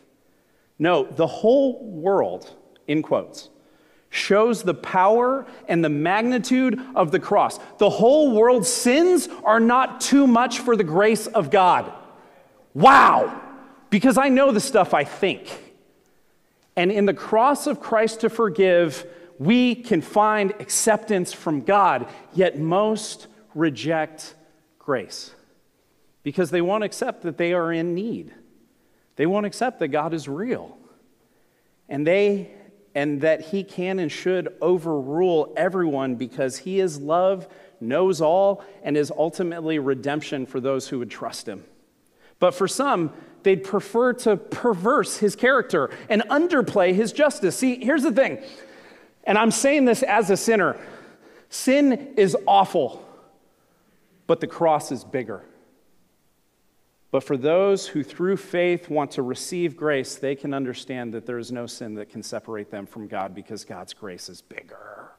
No, 0.79 1.05
the 1.05 1.27
whole 1.27 1.85
world, 1.85 2.53
in 2.89 3.03
quotes, 3.03 3.49
shows 4.11 4.63
the 4.63 4.75
power 4.75 5.47
and 5.69 5.85
the 5.85 5.89
magnitude 5.89 6.81
of 6.97 7.13
the 7.13 7.21
cross. 7.21 7.59
The 7.79 7.91
whole 7.91 8.33
world's 8.33 8.69
sins 8.69 9.29
are 9.45 9.61
not 9.61 10.01
too 10.01 10.27
much 10.27 10.61
for 10.61 10.77
the 10.77 10.85
grace 10.85 11.27
of 11.29 11.51
God. 11.51 11.93
Wow! 12.75 13.43
Because 13.91 14.19
I 14.19 14.29
know 14.29 14.51
the 14.51 14.61
stuff 14.61 14.95
I 14.95 15.05
think. 15.05 15.47
And 16.77 16.91
in 16.91 17.07
the 17.07 17.15
cross 17.15 17.67
of 17.67 17.81
Christ 17.81 18.21
to 18.21 18.31
forgive, 18.31 19.07
we 19.39 19.75
can 19.75 20.01
find 20.01 20.53
acceptance 20.59 21.33
from 21.33 21.63
God, 21.63 22.09
yet 22.35 22.59
most 22.59 23.29
reject 23.55 24.35
grace 24.79 25.33
because 26.23 26.51
they 26.51 26.61
won't 26.61 26.85
accept 26.85 27.23
that 27.23 27.39
they 27.39 27.53
are 27.53 27.73
in 27.73 27.95
need. 27.95 28.35
They 29.17 29.27
won't 29.27 29.47
accept 29.47 29.79
that 29.79 29.89
God 29.89 30.13
is 30.13 30.29
real. 30.29 30.77
And 31.89 32.07
they 32.07 32.51
and 32.95 33.21
that 33.21 33.41
he 33.41 33.63
can 33.63 33.99
and 33.99 34.11
should 34.11 34.53
overrule 34.61 35.53
everyone 35.57 36.17
because 36.17 36.59
he 36.59 36.81
is 36.81 36.99
love, 36.99 37.47
knows 37.81 38.21
all, 38.21 38.65
and 38.83 38.97
is 38.97 39.13
ultimately 39.17 39.79
redemption 39.79 40.47
for 40.47 40.59
those 40.59 40.89
who 40.89 40.99
would 40.99 41.11
trust 41.11 41.47
him. 41.47 41.65
But 42.41 42.55
for 42.55 42.67
some, 42.67 43.13
they'd 43.43 43.63
prefer 43.63 44.15
to 44.15 44.37
perverse 44.37 45.19
his 45.19 45.37
character 45.37 45.91
and 46.09 46.23
underplay 46.23 46.93
his 46.93 47.13
justice. 47.13 47.57
See, 47.57 47.85
here's 47.85 48.03
the 48.03 48.13
thing, 48.13 48.43
and 49.29 49.37
I'm 49.37 49.51
saying 49.51 49.85
this 49.85 50.03
as 50.03 50.31
a 50.31 50.37
sinner 50.37 50.77
sin 51.51 52.15
is 52.17 52.37
awful, 52.47 53.07
but 54.27 54.41
the 54.41 54.47
cross 54.47 54.91
is 54.91 55.05
bigger. 55.05 55.45
But 57.11 57.25
for 57.25 57.37
those 57.37 57.87
who 57.87 58.03
through 58.03 58.37
faith 58.37 58.91
want 58.91 59.13
to 59.13 59.23
receive 59.23 59.77
grace, 59.77 60.17
they 60.17 60.35
can 60.35 60.53
understand 60.53 61.15
that 61.15 61.25
there 61.25 61.39
is 61.39 61.53
no 61.53 61.67
sin 61.67 61.95
that 61.95 62.11
can 62.11 62.23
separate 62.23 62.71
them 62.71 62.87
from 62.87 63.07
God 63.07 63.35
because 63.35 63.65
God's 63.65 63.95
grace 63.95 64.29
is 64.29 64.43
bigger. 64.43 65.11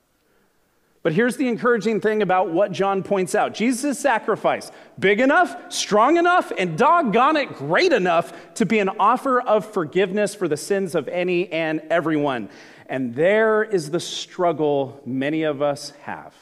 But 1.01 1.13
here's 1.13 1.37
the 1.37 1.47
encouraging 1.47 2.01
thing 2.01 2.21
about 2.21 2.51
what 2.51 2.71
John 2.71 3.03
points 3.03 3.33
out 3.33 3.53
Jesus' 3.53 3.97
sacrifice, 3.99 4.71
big 4.99 5.19
enough, 5.19 5.71
strong 5.71 6.17
enough, 6.17 6.51
and 6.57 6.77
doggone 6.77 7.37
it, 7.37 7.53
great 7.53 7.93
enough 7.93 8.53
to 8.55 8.65
be 8.65 8.79
an 8.79 8.89
offer 8.99 9.39
of 9.39 9.65
forgiveness 9.65 10.35
for 10.35 10.47
the 10.47 10.57
sins 10.57 10.95
of 10.95 11.07
any 11.07 11.49
and 11.51 11.81
everyone. 11.89 12.49
And 12.89 13.13
there 13.13 13.63
is 13.63 13.91
the 13.91 13.99
struggle 13.99 14.99
many 15.05 15.43
of 15.43 15.61
us 15.61 15.91
have. 16.01 16.33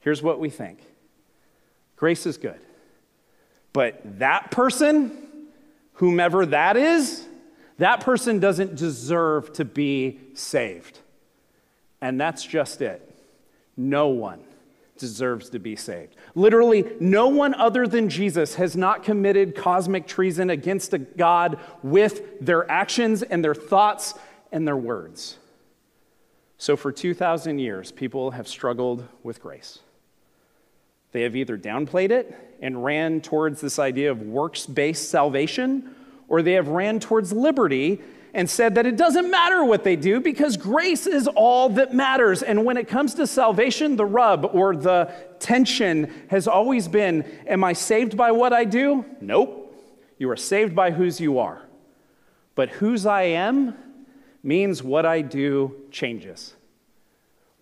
Here's 0.00 0.22
what 0.22 0.40
we 0.40 0.50
think 0.50 0.80
grace 1.96 2.26
is 2.26 2.36
good. 2.36 2.60
But 3.72 4.18
that 4.18 4.50
person, 4.50 5.12
whomever 5.94 6.44
that 6.46 6.76
is, 6.76 7.24
that 7.78 8.00
person 8.00 8.40
doesn't 8.40 8.74
deserve 8.74 9.52
to 9.54 9.64
be 9.64 10.18
saved. 10.34 10.98
And 12.00 12.20
that's 12.20 12.44
just 12.44 12.82
it. 12.82 13.08
No 13.76 14.08
one 14.08 14.40
deserves 14.98 15.48
to 15.50 15.58
be 15.58 15.76
saved. 15.76 16.16
Literally, 16.34 16.84
no 17.00 17.28
one 17.28 17.54
other 17.54 17.86
than 17.86 18.08
Jesus 18.08 18.56
has 18.56 18.76
not 18.76 19.04
committed 19.04 19.56
cosmic 19.56 20.06
treason 20.06 20.50
against 20.50 20.92
a 20.92 20.98
God 20.98 21.58
with 21.82 22.40
their 22.40 22.70
actions 22.70 23.22
and 23.22 23.44
their 23.44 23.54
thoughts 23.54 24.14
and 24.50 24.66
their 24.66 24.76
words. 24.76 25.38
So, 26.62 26.76
for 26.76 26.92
2,000 26.92 27.58
years, 27.58 27.90
people 27.90 28.30
have 28.30 28.46
struggled 28.46 29.04
with 29.24 29.42
grace. 29.42 29.80
They 31.10 31.22
have 31.22 31.34
either 31.34 31.58
downplayed 31.58 32.12
it 32.12 32.56
and 32.60 32.84
ran 32.84 33.20
towards 33.20 33.60
this 33.60 33.80
idea 33.80 34.12
of 34.12 34.22
works 34.22 34.64
based 34.66 35.10
salvation, 35.10 35.92
or 36.28 36.40
they 36.40 36.52
have 36.52 36.68
ran 36.68 37.00
towards 37.00 37.32
liberty 37.32 38.00
and 38.32 38.48
said 38.48 38.76
that 38.76 38.86
it 38.86 38.96
doesn't 38.96 39.28
matter 39.28 39.64
what 39.64 39.82
they 39.82 39.96
do 39.96 40.20
because 40.20 40.56
grace 40.56 41.08
is 41.08 41.26
all 41.26 41.68
that 41.70 41.94
matters. 41.94 42.44
And 42.44 42.64
when 42.64 42.76
it 42.76 42.86
comes 42.86 43.14
to 43.14 43.26
salvation, 43.26 43.96
the 43.96 44.06
rub 44.06 44.48
or 44.54 44.76
the 44.76 45.12
tension 45.40 46.12
has 46.28 46.46
always 46.46 46.86
been 46.86 47.24
Am 47.48 47.64
I 47.64 47.72
saved 47.72 48.16
by 48.16 48.30
what 48.30 48.52
I 48.52 48.66
do? 48.66 49.04
Nope. 49.20 49.74
You 50.16 50.30
are 50.30 50.36
saved 50.36 50.76
by 50.76 50.92
whose 50.92 51.20
you 51.20 51.40
are. 51.40 51.60
But 52.54 52.68
whose 52.68 53.04
I 53.04 53.22
am 53.22 53.76
means 54.42 54.82
what 54.82 55.06
I 55.06 55.22
do 55.22 55.76
changes 55.90 56.54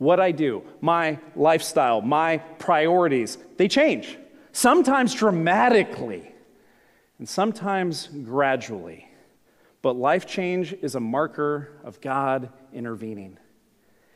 what 0.01 0.19
I 0.19 0.33
do, 0.33 0.63
my 0.81 1.19
lifestyle, 1.37 2.01
my 2.01 2.39
priorities, 2.39 3.37
they 3.59 3.69
change. 3.69 4.17
Sometimes 4.51 5.15
dramatically, 5.15 6.33
and 7.19 7.29
sometimes 7.29 8.07
gradually. 8.07 9.07
But 9.83 9.97
life 9.97 10.25
change 10.27 10.73
is 10.73 10.95
a 10.95 11.01
marker 11.01 11.79
of 11.85 12.01
God 12.01 12.49
intervening. 12.73 13.37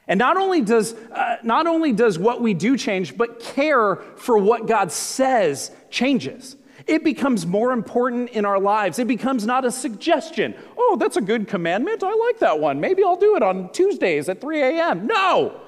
And 0.09 0.17
not 0.17 0.39
only 0.39 0.63
does, 0.63 0.95
uh, 0.95 1.37
not 1.43 1.67
only 1.67 1.93
does 1.93 2.19
what 2.19 2.41
we 2.41 2.55
do 2.55 2.79
change, 2.79 3.15
but 3.15 3.41
care 3.41 3.97
for 4.17 4.39
what 4.39 4.67
God 4.67 4.91
says 4.91 5.71
changes. 5.91 6.57
It 6.87 7.03
becomes 7.03 7.47
more 7.47 7.73
important 7.73 8.31
in 8.31 8.45
our 8.45 8.59
lives. 8.61 8.99
It 8.99 9.09
becomes 9.09 9.47
not 9.47 9.65
a 9.65 9.71
suggestion. 9.71 10.55
Oh, 10.77 10.97
that's 10.99 11.17
a 11.17 11.23
good 11.23 11.49
commandment. 11.49 12.03
I 12.03 12.15
like 12.15 12.39
that 12.41 12.61
one. 12.61 12.81
Maybe 12.81 13.03
I'll 13.03 13.17
do 13.17 13.37
it 13.37 13.43
on 13.43 13.73
Tuesdays 13.73 14.29
at 14.29 14.41
3 14.41 14.61
a.m. 14.63 15.07
No, 15.07 15.61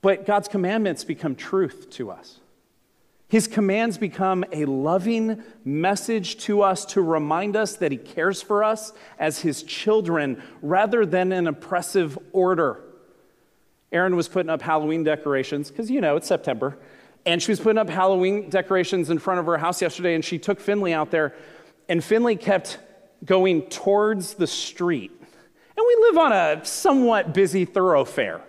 but 0.00 0.24
God's 0.24 0.48
commandments 0.48 1.04
become 1.04 1.34
truth 1.34 1.90
to 1.90 2.10
us. 2.10 2.40
His 3.28 3.48
commands 3.48 3.98
become 3.98 4.44
a 4.52 4.64
loving 4.66 5.42
message 5.64 6.36
to 6.44 6.62
us 6.62 6.84
to 6.86 7.02
remind 7.02 7.56
us 7.56 7.76
that 7.76 7.90
He 7.90 7.98
cares 7.98 8.40
for 8.40 8.62
us 8.62 8.92
as 9.18 9.40
His 9.40 9.64
children 9.64 10.40
rather 10.62 11.04
than 11.04 11.32
an 11.32 11.48
oppressive 11.48 12.16
order. 12.32 12.82
Erin 13.90 14.14
was 14.14 14.28
putting 14.28 14.50
up 14.50 14.62
Halloween 14.62 15.02
decorations, 15.02 15.70
because 15.70 15.90
you 15.90 16.00
know 16.00 16.16
it's 16.16 16.28
September, 16.28 16.78
and 17.26 17.42
she 17.42 17.50
was 17.50 17.58
putting 17.58 17.78
up 17.78 17.90
Halloween 17.90 18.48
decorations 18.48 19.10
in 19.10 19.18
front 19.18 19.40
of 19.40 19.46
her 19.46 19.58
house 19.58 19.82
yesterday, 19.82 20.14
and 20.14 20.24
she 20.24 20.38
took 20.38 20.60
Finley 20.60 20.94
out 20.94 21.10
there, 21.10 21.34
and 21.88 22.02
Finley 22.02 22.36
kept 22.36 22.78
going 23.24 23.62
towards 23.62 24.34
the 24.34 24.46
street. 24.46 25.10
And 25.76 25.86
we 25.86 25.96
live 26.08 26.18
on 26.18 26.32
a 26.32 26.64
somewhat 26.64 27.34
busy 27.34 27.64
thoroughfare. 27.64 28.40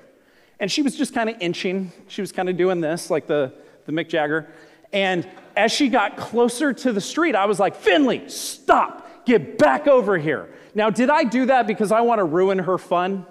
And 0.60 0.72
she 0.72 0.82
was 0.82 0.96
just 0.96 1.14
kind 1.14 1.30
of 1.30 1.36
inching. 1.40 1.92
She 2.08 2.22
was 2.22 2.32
kind 2.32 2.50
of 2.50 2.56
doing 2.58 2.80
this, 2.80 3.10
like 3.10 3.28
the, 3.28 3.54
the 3.86 3.92
Mick 3.92 4.10
Jagger. 4.10 4.48
And 4.94 5.28
as 5.56 5.72
she 5.72 5.90
got 5.90 6.16
closer 6.16 6.72
to 6.72 6.94
the 6.94 7.02
street, 7.02 7.36
I 7.36 7.46
was 7.46 7.60
like, 7.60 7.76
Finley, 7.76 8.30
stop, 8.30 9.26
get 9.26 9.58
back 9.58 9.88
over 9.88 10.18
here. 10.18 10.50
Now, 10.74 10.90
did 10.90 11.10
I 11.10 11.24
do 11.24 11.48
that 11.48 11.68
because 11.68 11.92
I 11.92 12.02
want 12.02 12.20
to 12.20 12.24
ruin 12.24 12.60
her 12.60 12.78
fun? 12.78 13.26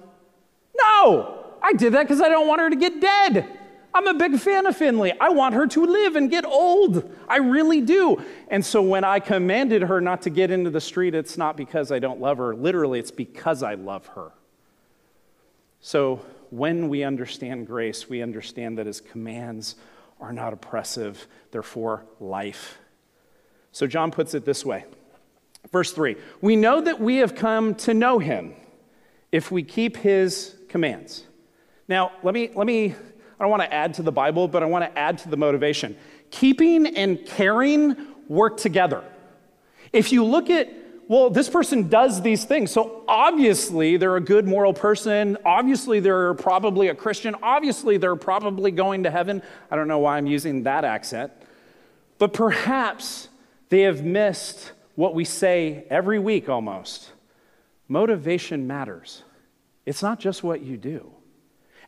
No, 0.76 1.54
I 1.62 1.72
did 1.72 1.94
that 1.94 2.02
because 2.02 2.20
I 2.20 2.28
don't 2.28 2.48
want 2.48 2.60
her 2.60 2.70
to 2.70 2.76
get 2.76 3.00
dead. 3.00 3.55
I'm 3.96 4.06
a 4.08 4.14
big 4.14 4.38
fan 4.38 4.66
of 4.66 4.76
Finley. 4.76 5.14
I 5.18 5.30
want 5.30 5.54
her 5.54 5.66
to 5.68 5.86
live 5.86 6.16
and 6.16 6.30
get 6.30 6.44
old. 6.44 7.10
I 7.26 7.38
really 7.38 7.80
do. 7.80 8.22
And 8.48 8.62
so 8.62 8.82
when 8.82 9.04
I 9.04 9.20
commanded 9.20 9.80
her 9.80 10.02
not 10.02 10.20
to 10.22 10.30
get 10.30 10.50
into 10.50 10.68
the 10.68 10.82
street, 10.82 11.14
it's 11.14 11.38
not 11.38 11.56
because 11.56 11.90
I 11.90 11.98
don't 11.98 12.20
love 12.20 12.36
her. 12.36 12.54
Literally, 12.54 12.98
it's 12.98 13.10
because 13.10 13.62
I 13.62 13.72
love 13.72 14.06
her. 14.08 14.32
So 15.80 16.20
when 16.50 16.90
we 16.90 17.04
understand 17.04 17.66
grace, 17.66 18.06
we 18.06 18.20
understand 18.20 18.76
that 18.76 18.84
his 18.84 19.00
commands 19.00 19.76
are 20.20 20.32
not 20.32 20.52
oppressive, 20.52 21.26
they're 21.50 21.62
for 21.62 22.04
life. 22.20 22.76
So 23.72 23.86
John 23.86 24.10
puts 24.10 24.34
it 24.34 24.44
this 24.44 24.62
way 24.62 24.84
Verse 25.72 25.92
3 25.92 26.16
We 26.42 26.54
know 26.54 26.82
that 26.82 27.00
we 27.00 27.16
have 27.16 27.34
come 27.34 27.74
to 27.76 27.94
know 27.94 28.18
him 28.18 28.52
if 29.32 29.50
we 29.50 29.62
keep 29.62 29.96
his 29.96 30.54
commands. 30.68 31.24
Now, 31.88 32.12
let 32.22 32.34
me, 32.34 32.50
let 32.54 32.66
me, 32.66 32.94
I 33.38 33.44
don't 33.44 33.50
want 33.50 33.62
to 33.62 33.72
add 33.72 33.94
to 33.94 34.02
the 34.02 34.12
Bible, 34.12 34.48
but 34.48 34.62
I 34.62 34.66
want 34.66 34.84
to 34.84 34.98
add 34.98 35.18
to 35.18 35.28
the 35.28 35.36
motivation. 35.36 35.96
Keeping 36.30 36.86
and 36.86 37.24
caring 37.26 37.96
work 38.28 38.56
together. 38.56 39.04
If 39.92 40.12
you 40.12 40.24
look 40.24 40.50
at, 40.50 40.72
well, 41.08 41.30
this 41.30 41.48
person 41.48 41.88
does 41.88 42.22
these 42.22 42.44
things, 42.44 42.70
so 42.70 43.04
obviously 43.06 43.96
they're 43.96 44.16
a 44.16 44.20
good 44.20 44.46
moral 44.46 44.72
person. 44.72 45.36
Obviously 45.44 46.00
they're 46.00 46.34
probably 46.34 46.88
a 46.88 46.94
Christian. 46.94 47.36
Obviously 47.42 47.96
they're 47.96 48.16
probably 48.16 48.70
going 48.70 49.04
to 49.04 49.10
heaven. 49.10 49.42
I 49.70 49.76
don't 49.76 49.88
know 49.88 49.98
why 49.98 50.16
I'm 50.16 50.26
using 50.26 50.64
that 50.64 50.84
accent. 50.84 51.32
But 52.18 52.32
perhaps 52.32 53.28
they 53.68 53.82
have 53.82 54.02
missed 54.02 54.72
what 54.94 55.14
we 55.14 55.24
say 55.24 55.84
every 55.90 56.18
week 56.18 56.48
almost 56.48 57.12
motivation 57.88 58.66
matters. 58.66 59.22
It's 59.84 60.02
not 60.02 60.18
just 60.18 60.42
what 60.42 60.60
you 60.62 60.76
do. 60.76 61.12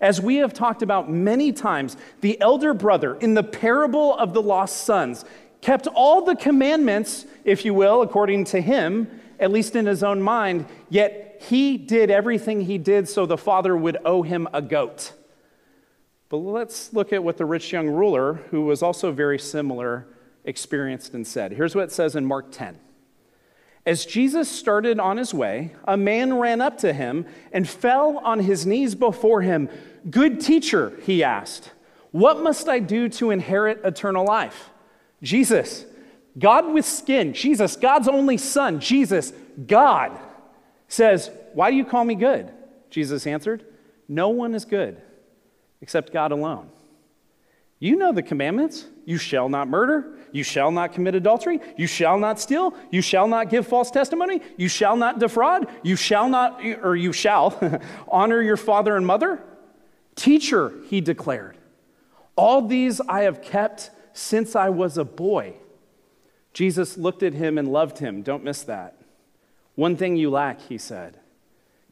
As 0.01 0.21
we 0.21 0.37
have 0.37 0.53
talked 0.53 0.83
about 0.83 1.11
many 1.11 1.53
times, 1.53 1.97
the 2.21 2.41
elder 2.41 2.73
brother 2.73 3.17
in 3.17 3.35
the 3.35 3.43
parable 3.43 4.17
of 4.17 4.33
the 4.33 4.43
lost 4.43 4.85
sons 4.85 5.25
kept 5.61 5.87
all 5.89 6.25
the 6.25 6.37
commandments, 6.37 7.27
if 7.45 7.65
you 7.65 7.75
will, 7.75 8.03
according 8.03 8.45
to 8.45 8.61
him, 8.61 9.09
at 9.41 9.51
least 9.51 9.77
in 9.77 9.87
his 9.87 10.03
own 10.03 10.23
mind, 10.23 10.67
yet 10.89 11.43
he 11.49 11.77
did 11.77 12.11
everything 12.11 12.63
he 12.63 12.79
did 12.79 13.09
so 13.09 13.27
the 13.27 13.37
father 13.37 13.77
would 13.77 13.97
owe 14.05 14.23
him 14.23 14.49
a 14.53 14.63
goat. 14.63 15.13
But 16.29 16.39
let's 16.39 16.93
look 16.93 17.13
at 17.13 17.25
what 17.25 17.37
the 17.37 17.45
rich 17.45 17.73
young 17.73 17.89
ruler, 17.89 18.35
who 18.51 18.63
was 18.63 18.83
also 18.83 19.13
very 19.13 19.39
similar, 19.39 20.07
experienced 20.45 21.15
and 21.15 21.27
said. 21.27 21.53
Here's 21.53 21.75
what 21.75 21.85
it 21.85 21.93
says 21.93 22.17
in 22.17 22.25
Mark 22.25 22.51
10. 22.51 22.79
As 23.89 24.05
Jesus 24.05 24.51
started 24.51 25.01
on 25.01 25.17
his 25.17 25.33
way, 25.33 25.73
a 25.87 25.97
man 25.97 26.35
ran 26.35 26.61
up 26.61 26.77
to 26.79 26.93
him 26.93 27.25
and 27.53 27.67
fell 27.67 28.19
on 28.19 28.39
his 28.39 28.67
knees 28.67 28.95
before 28.95 29.41
him. 29.41 29.71
Good 30.11 30.43
teacher, 30.43 30.93
he 31.05 31.25
asked, 31.25 31.73
what 32.11 32.43
must 32.43 32.69
I 32.69 32.81
do 32.81 33.09
to 33.11 33.31
inherit 33.31 33.81
eternal 33.85 34.27
life? 34.27 34.69
Jesus, 35.23 35.87
God 36.39 36.71
with 36.71 36.85
skin, 36.85 37.33
Jesus, 37.33 37.77
God's 37.77 38.09
only 38.09 38.37
son, 38.37 38.79
Jesus, 38.79 39.33
God, 39.67 40.13
says, 40.87 41.31
Why 41.55 41.71
do 41.71 41.77
you 41.77 41.87
call 41.87 42.05
me 42.05 42.15
good? 42.15 42.53
Jesus 42.91 43.27
answered, 43.27 43.65
No 44.07 44.29
one 44.29 44.55
is 44.55 44.67
good 44.67 45.01
except 45.81 46.13
God 46.13 46.31
alone. 46.31 46.69
You 47.79 47.97
know 47.97 48.13
the 48.13 48.23
commandments. 48.23 48.85
You 49.07 49.17
shall 49.17 49.49
not 49.49 49.69
murder. 49.69 50.18
You 50.33 50.43
shall 50.43 50.71
not 50.71 50.93
commit 50.93 51.15
adultery. 51.15 51.61
You 51.77 51.87
shall 51.87 52.19
not 52.19 52.41
steal. 52.41 52.75
You 52.91 53.03
shall 53.03 53.29
not 53.29 53.51
give 53.51 53.67
false 53.67 53.91
testimony. 53.91 54.41
You 54.57 54.69
shall 54.69 54.97
not 54.97 55.19
defraud. 55.19 55.69
You 55.83 55.97
shall 55.97 56.29
not, 56.29 56.61
or 56.83 56.97
you 56.97 57.13
shall, 57.13 57.81
honor 58.09 58.43
your 58.43 58.57
father 58.57 58.97
and 58.97 59.07
mother. 59.07 59.43
Teacher, 60.15 60.75
he 60.89 61.01
declared, 61.01 61.57
all 62.37 62.63
these 62.63 63.01
I 63.01 63.23
have 63.23 63.43
kept 63.43 63.91
since 64.13 64.55
I 64.55 64.69
was 64.69 64.99
a 64.99 65.05
boy. 65.05 65.55
Jesus 66.53 66.97
looked 66.97 67.23
at 67.23 67.35
him 67.35 67.59
and 67.59 67.73
loved 67.73 67.99
him. 67.99 68.23
Don't 68.23 68.45
miss 68.45 68.63
that. 68.65 68.97
One 69.75 69.97
thing 69.97 70.17
you 70.17 70.31
lack, 70.31 70.61
he 70.61 70.79
said. 70.79 71.19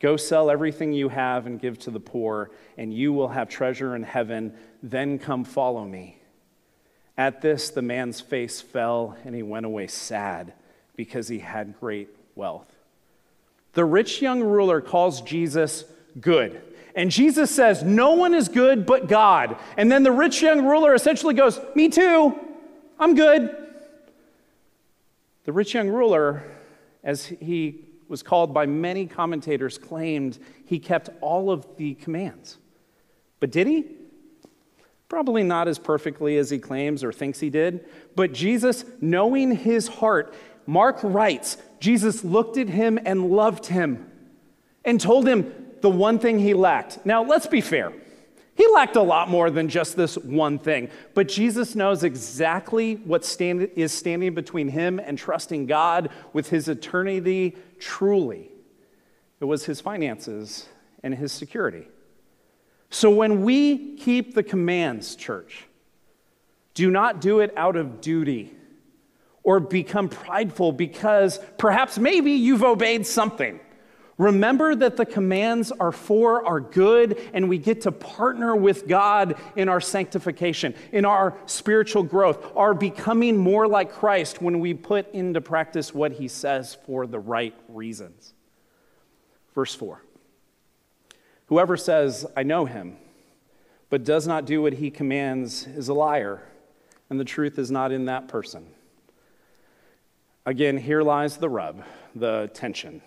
Go 0.00 0.16
sell 0.16 0.50
everything 0.50 0.92
you 0.92 1.08
have 1.08 1.46
and 1.46 1.60
give 1.60 1.78
to 1.80 1.90
the 1.90 2.00
poor, 2.00 2.50
and 2.76 2.92
you 2.92 3.12
will 3.12 3.28
have 3.28 3.48
treasure 3.48 3.96
in 3.96 4.02
heaven. 4.02 4.54
Then 4.82 5.18
come 5.18 5.44
follow 5.44 5.84
me. 5.84 6.20
At 7.18 7.40
this, 7.40 7.70
the 7.70 7.82
man's 7.82 8.20
face 8.20 8.60
fell, 8.60 9.16
and 9.24 9.34
he 9.34 9.42
went 9.42 9.66
away 9.66 9.86
sad 9.86 10.52
because 10.96 11.28
he 11.28 11.38
had 11.38 11.78
great 11.80 12.08
wealth. 12.34 12.70
The 13.72 13.84
rich 13.84 14.20
young 14.22 14.42
ruler 14.42 14.80
calls 14.80 15.20
Jesus 15.22 15.84
good. 16.20 16.60
And 16.94 17.10
Jesus 17.10 17.50
says, 17.50 17.82
No 17.82 18.12
one 18.12 18.34
is 18.34 18.48
good 18.48 18.86
but 18.86 19.06
God. 19.06 19.56
And 19.76 19.92
then 19.92 20.02
the 20.02 20.12
rich 20.12 20.42
young 20.42 20.64
ruler 20.64 20.94
essentially 20.94 21.34
goes, 21.34 21.60
Me 21.74 21.88
too, 21.88 22.34
I'm 22.98 23.14
good. 23.14 23.54
The 25.44 25.52
rich 25.52 25.74
young 25.74 25.88
ruler, 25.88 26.42
as 27.04 27.26
he 27.26 27.84
was 28.08 28.22
called 28.22 28.52
by 28.52 28.66
many 28.66 29.06
commentators, 29.06 29.78
claimed 29.78 30.38
he 30.64 30.78
kept 30.78 31.10
all 31.20 31.50
of 31.50 31.66
the 31.76 31.94
commands. 31.94 32.56
But 33.40 33.50
did 33.50 33.66
he? 33.66 33.84
Probably 35.08 35.42
not 35.42 35.68
as 35.68 35.78
perfectly 35.78 36.36
as 36.36 36.50
he 36.50 36.58
claims 36.58 37.04
or 37.04 37.12
thinks 37.12 37.40
he 37.40 37.50
did. 37.50 37.84
But 38.16 38.32
Jesus, 38.32 38.84
knowing 39.00 39.54
his 39.54 39.86
heart, 39.86 40.34
Mark 40.66 40.98
writes, 41.02 41.58
Jesus 41.78 42.24
looked 42.24 42.56
at 42.56 42.68
him 42.68 42.98
and 43.04 43.30
loved 43.30 43.66
him 43.66 44.10
and 44.84 45.00
told 45.00 45.28
him 45.28 45.52
the 45.80 45.90
one 45.90 46.18
thing 46.18 46.38
he 46.38 46.54
lacked. 46.54 47.04
Now, 47.06 47.22
let's 47.22 47.46
be 47.46 47.60
fair. 47.60 47.92
He 48.56 48.66
lacked 48.72 48.96
a 48.96 49.02
lot 49.02 49.28
more 49.28 49.50
than 49.50 49.68
just 49.68 49.96
this 49.96 50.16
one 50.16 50.58
thing. 50.58 50.88
But 51.12 51.28
Jesus 51.28 51.74
knows 51.74 52.02
exactly 52.02 52.94
what 52.96 53.24
stand, 53.24 53.70
is 53.76 53.92
standing 53.92 54.34
between 54.34 54.68
him 54.68 54.98
and 54.98 55.18
trusting 55.18 55.66
God 55.66 56.08
with 56.32 56.48
his 56.48 56.66
eternity 56.66 57.54
truly. 57.78 58.50
It 59.40 59.44
was 59.44 59.66
his 59.66 59.82
finances 59.82 60.66
and 61.02 61.14
his 61.14 61.32
security. 61.32 61.86
So 62.90 63.10
when 63.10 63.42
we 63.42 63.96
keep 63.96 64.34
the 64.34 64.42
commands, 64.42 65.16
church, 65.16 65.64
do 66.74 66.90
not 66.90 67.20
do 67.20 67.40
it 67.40 67.52
out 67.56 67.76
of 67.76 68.00
duty 68.00 68.54
or 69.42 69.60
become 69.60 70.08
prideful 70.08 70.72
because 70.72 71.38
perhaps 71.56 71.98
maybe 71.98 72.32
you've 72.32 72.64
obeyed 72.64 73.06
something. 73.06 73.60
Remember 74.18 74.74
that 74.74 74.96
the 74.96 75.04
commands 75.04 75.70
are 75.72 75.92
for 75.92 76.44
our 76.46 76.58
good, 76.58 77.20
and 77.34 77.48
we 77.50 77.58
get 77.58 77.82
to 77.82 77.92
partner 77.92 78.56
with 78.56 78.88
God 78.88 79.36
in 79.56 79.68
our 79.68 79.80
sanctification, 79.80 80.74
in 80.90 81.04
our 81.04 81.36
spiritual 81.44 82.02
growth, 82.02 82.56
our 82.56 82.72
becoming 82.72 83.36
more 83.36 83.68
like 83.68 83.92
Christ 83.92 84.40
when 84.40 84.58
we 84.60 84.72
put 84.72 85.12
into 85.12 85.42
practice 85.42 85.94
what 85.94 86.12
He 86.12 86.28
says 86.28 86.78
for 86.86 87.06
the 87.06 87.18
right 87.18 87.54
reasons. 87.68 88.32
Verse 89.54 89.74
4 89.74 90.02
Whoever 91.46 91.76
says, 91.76 92.26
I 92.36 92.42
know 92.42 92.64
Him, 92.64 92.96
but 93.88 94.04
does 94.04 94.26
not 94.26 94.46
do 94.46 94.62
what 94.62 94.74
He 94.74 94.90
commands 94.90 95.66
is 95.66 95.88
a 95.88 95.94
liar, 95.94 96.42
and 97.08 97.20
the 97.20 97.24
truth 97.24 97.58
is 97.58 97.70
not 97.70 97.92
in 97.92 98.06
that 98.06 98.28
person. 98.28 98.66
Again, 100.44 100.76
here 100.76 101.02
lies 101.02 101.36
the 101.36 101.48
rub, 101.48 101.82
the 102.14 102.50
tension. 102.54 103.02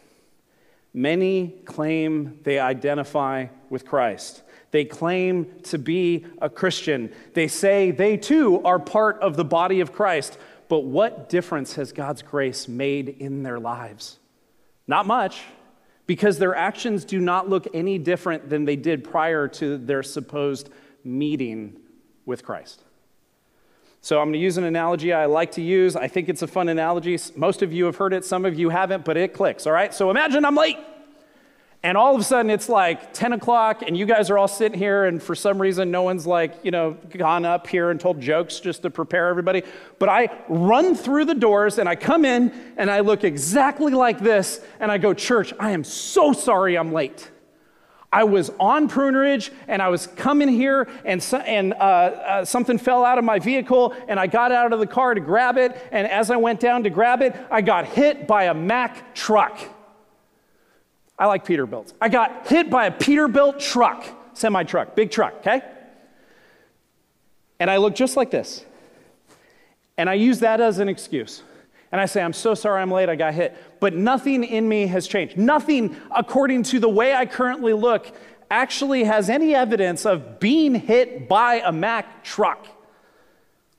Many 0.93 1.55
claim 1.65 2.39
they 2.43 2.59
identify 2.59 3.47
with 3.69 3.85
Christ. 3.85 4.41
They 4.71 4.85
claim 4.85 5.61
to 5.63 5.77
be 5.77 6.25
a 6.41 6.49
Christian. 6.49 7.13
They 7.33 7.47
say 7.47 7.91
they 7.91 8.17
too 8.17 8.61
are 8.63 8.79
part 8.79 9.19
of 9.19 9.35
the 9.35 9.45
body 9.45 9.79
of 9.81 9.93
Christ. 9.93 10.37
But 10.67 10.79
what 10.79 11.29
difference 11.29 11.73
has 11.75 11.91
God's 11.91 12.21
grace 12.21 12.67
made 12.67 13.09
in 13.09 13.43
their 13.43 13.59
lives? 13.59 14.19
Not 14.87 15.05
much, 15.05 15.41
because 16.09 16.39
their 16.39 16.55
actions 16.55 17.05
do 17.05 17.19
not 17.19 17.49
look 17.49 17.67
any 17.71 17.99
different 17.99 18.49
than 18.49 18.65
they 18.65 18.75
did 18.75 19.03
prior 19.03 19.47
to 19.47 19.77
their 19.77 20.01
supposed 20.01 20.71
meeting 21.03 21.79
with 22.25 22.43
Christ. 22.43 22.81
So 24.01 24.17
I'm 24.17 24.29
going 24.29 24.33
to 24.33 24.39
use 24.39 24.57
an 24.57 24.63
analogy 24.63 25.13
I 25.13 25.27
like 25.27 25.51
to 25.51 25.61
use. 25.61 25.95
I 25.95 26.07
think 26.07 26.27
it's 26.27 26.41
a 26.41 26.47
fun 26.47 26.67
analogy. 26.67 27.15
Most 27.35 27.61
of 27.61 27.71
you 27.71 27.85
have 27.85 27.97
heard 27.97 28.13
it, 28.13 28.25
some 28.25 28.43
of 28.43 28.57
you 28.57 28.69
haven't, 28.69 29.05
but 29.05 29.17
it 29.17 29.35
clicks, 29.35 29.67
all 29.67 29.71
right? 29.71 29.93
So 29.93 30.09
imagine 30.09 30.45
I'm 30.45 30.55
late. 30.55 30.79
And 31.81 31.97
all 31.97 32.13
of 32.13 32.19
a 32.19 32.23
sudden 32.25 32.51
it's 32.51 32.67
like 32.67 33.13
10 33.13 33.31
o'clock, 33.31 33.83
and 33.87 33.95
you 33.95 34.05
guys 34.05 34.29
are 34.29 34.37
all 34.37 34.49
sitting 34.49 34.77
here, 34.77 35.05
and 35.05 35.23
for 35.23 35.33
some 35.33 35.61
reason, 35.61 35.91
no 35.91 36.01
one's 36.01 36.27
like, 36.27 36.55
you 36.63 36.71
know, 36.71 36.97
gone 37.11 37.45
up 37.45 37.67
here 37.67 37.89
and 37.89 37.99
told 37.99 38.19
jokes 38.19 38.59
just 38.59 38.81
to 38.81 38.89
prepare 38.89 39.29
everybody. 39.29 39.63
But 39.97 40.09
I 40.09 40.29
run 40.49 40.93
through 40.93 41.25
the 41.25 41.35
doors 41.35 41.77
and 41.77 41.87
I 41.87 41.95
come 41.95 42.25
in 42.25 42.51
and 42.75 42.91
I 42.91 42.99
look 42.99 43.23
exactly 43.23 43.93
like 43.93 44.19
this, 44.19 44.59
and 44.81 44.91
I 44.91 44.97
go, 44.97 45.13
Church, 45.13 45.53
I 45.57 45.71
am 45.71 45.85
so 45.85 46.33
sorry 46.33 46.77
I'm 46.77 46.91
late. 46.91 47.31
I 48.11 48.23
was 48.23 48.51
on 48.59 48.89
Pruneridge 48.89 49.51
and 49.67 49.83
I 49.83 49.89
was 49.89 50.07
coming 50.07 50.49
here 50.49 50.89
and, 51.05 51.21
so, 51.21 51.37
and 51.37 51.73
uh, 51.73 51.75
uh, 51.75 52.45
something 52.45 52.79
fell 52.79 53.05
out 53.05 53.19
of 53.19 53.23
my 53.23 53.37
vehicle 53.37 53.93
and 54.07 54.19
I 54.19 54.25
got 54.25 54.51
out 54.51 54.73
of 54.73 54.79
the 54.79 54.87
car 54.87 55.13
to 55.13 55.21
grab 55.21 55.57
it. 55.57 55.77
And 55.91 56.07
as 56.07 56.31
I 56.31 56.37
went 56.37 56.59
down 56.59 56.83
to 56.83 56.89
grab 56.89 57.21
it, 57.21 57.35
I 57.51 57.61
got 57.61 57.85
hit 57.85 58.25
by 58.25 58.45
a 58.45 58.53
Mack 58.55 59.13
truck. 59.13 59.59
I 61.19 61.25
like 61.25 61.45
Peterbilts. 61.45 61.93
I 61.99 62.07
got 62.07 62.47
hit 62.47 62.69
by 62.69 62.85
a 62.85 62.91
Peterbilt 62.91 63.59
truck, 63.59 64.05
semi 64.33 64.63
truck, 64.63 64.95
big 64.95 65.11
truck, 65.11 65.35
okay? 65.39 65.61
And 67.59 67.69
I 67.69 67.77
look 67.77 67.93
just 67.93 68.15
like 68.15 68.31
this. 68.31 68.65
And 69.97 70.09
I 70.09 70.13
use 70.13 70.39
that 70.39 70.61
as 70.61 70.79
an 70.79 70.87
excuse. 70.87 71.43
And 71.91 71.99
I 71.99 72.05
say, 72.05 72.21
I'm 72.21 72.33
so 72.33 72.53
sorry 72.53 72.81
I'm 72.81 72.89
late, 72.89 73.09
I 73.09 73.17
got 73.17 73.33
hit. 73.33 73.57
But 73.81 73.93
nothing 73.93 74.45
in 74.45 74.69
me 74.69 74.87
has 74.87 75.07
changed. 75.07 75.37
Nothing, 75.37 75.97
according 76.15 76.63
to 76.63 76.79
the 76.79 76.87
way 76.87 77.13
I 77.13 77.25
currently 77.25 77.73
look, 77.73 78.15
actually 78.49 79.03
has 79.03 79.29
any 79.29 79.53
evidence 79.53 80.05
of 80.05 80.39
being 80.39 80.73
hit 80.73 81.27
by 81.27 81.55
a 81.65 81.71
Mack 81.71 82.23
truck. 82.23 82.65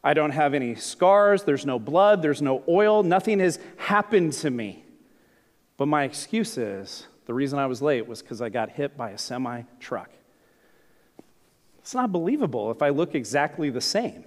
I 0.05 0.13
don't 0.13 0.31
have 0.31 0.53
any 0.53 0.75
scars, 0.75 1.45
there's 1.45 1.65
no 1.65 1.79
blood, 1.79 2.21
there's 2.21 2.43
no 2.43 2.63
oil, 2.69 3.03
nothing 3.03 3.39
has 3.41 3.59
happened 3.77 4.33
to 4.35 4.51
me. 4.51 4.85
But 5.77 5.87
my 5.87 6.05
excuse 6.05 6.59
is 6.59 7.07
the 7.31 7.35
reason 7.35 7.61
I 7.61 7.67
was 7.67 7.81
late 7.81 8.09
was 8.09 8.23
because 8.23 8.43
I 8.43 8.49
got 8.49 8.71
hit 8.71 8.97
by 8.97 9.11
a 9.11 9.17
semi 9.17 9.63
truck. 9.79 10.11
It's 11.79 11.95
not 11.95 12.11
believable 12.11 12.73
if 12.73 12.83
I 12.83 12.89
look 12.89 13.15
exactly 13.15 13.71
the 13.71 13.81
same. 13.81 14.25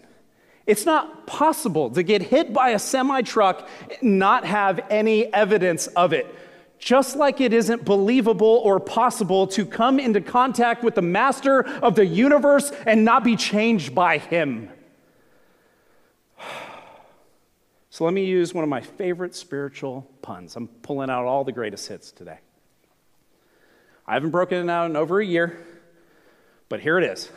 It's 0.65 0.85
not 0.85 1.27
possible 1.27 1.89
to 1.89 2.01
get 2.01 2.21
hit 2.21 2.53
by 2.53 2.69
a 2.69 2.79
semi 2.79 3.21
truck 3.21 3.67
and 4.01 4.19
not 4.19 4.45
have 4.45 4.85
any 4.89 5.25
evidence 5.33 5.87
of 5.87 6.13
it. 6.13 6.33
Just 6.79 7.17
like 7.17 7.41
it 7.41 7.51
isn't 7.51 7.83
believable 7.83 8.61
or 8.63 8.79
possible 8.79 9.47
to 9.47 9.65
come 9.65 9.99
into 9.99 10.21
contact 10.21 10.81
with 10.81 10.95
the 10.95 11.01
master 11.01 11.67
of 11.79 11.95
the 11.95 12.05
universe 12.05 12.71
and 12.85 13.03
not 13.03 13.25
be 13.25 13.35
changed 13.35 13.93
by 13.93 14.17
him. 14.17 14.69
So 17.89 18.05
let 18.05 18.13
me 18.15 18.25
use 18.25 18.55
one 18.55 18.63
of 18.63 18.71
my 18.71 18.81
favorite 18.81 19.35
spiritual 19.35 20.09
puns. 20.23 20.55
I'm 20.55 20.67
pulling 20.67 21.11
out 21.11 21.25
all 21.25 21.43
the 21.43 21.51
greatest 21.51 21.87
hits 21.87 22.11
today. 22.11 22.39
I 24.05 24.13
haven't 24.15 24.31
broken 24.31 24.57
it 24.57 24.71
out 24.71 24.89
in 24.89 24.95
over 24.95 25.19
a 25.19 25.25
year, 25.25 25.57
but 26.69 26.79
here 26.81 26.97
it 26.97 27.03
is. 27.05 27.29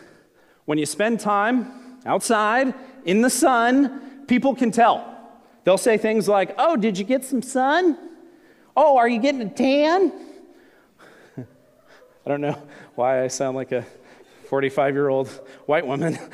When 0.64 0.78
you 0.78 0.86
spend 0.86 1.20
time 1.20 2.00
outside 2.04 2.74
in 3.04 3.20
the 3.22 3.30
sun, 3.30 4.24
people 4.26 4.54
can 4.54 4.72
tell. 4.72 5.12
They'll 5.64 5.78
say 5.78 5.96
things 5.96 6.28
like, 6.28 6.54
Oh, 6.58 6.76
did 6.76 6.98
you 6.98 7.04
get 7.04 7.24
some 7.24 7.42
sun? 7.42 7.96
Oh, 8.76 8.96
are 8.96 9.08
you 9.08 9.20
getting 9.20 9.42
a 9.42 9.48
tan? 9.48 10.12
I 11.38 11.44
don't 12.26 12.40
know 12.40 12.60
why 12.94 13.22
I 13.22 13.28
sound 13.28 13.56
like 13.56 13.72
a 13.72 13.86
45 14.48 14.94
year 14.94 15.08
old 15.08 15.28
white 15.66 15.86
woman. 15.86 16.18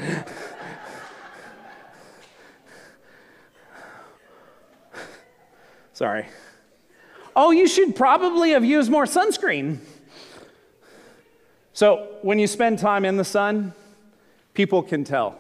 Sorry. 5.93 6.27
Oh, 7.37 7.51
you 7.51 7.69
should 7.69 7.95
probably 7.95 8.51
have 8.51 8.65
used 8.65 8.91
more 8.91 9.05
sunscreen. 9.05 9.79
So, 11.83 12.07
when 12.23 12.39
you 12.39 12.47
spend 12.47 12.79
time 12.79 13.05
in 13.05 13.17
the 13.17 13.25
sun, 13.25 13.75
people 14.55 14.85
can 14.85 15.03
tell. 15.03 15.37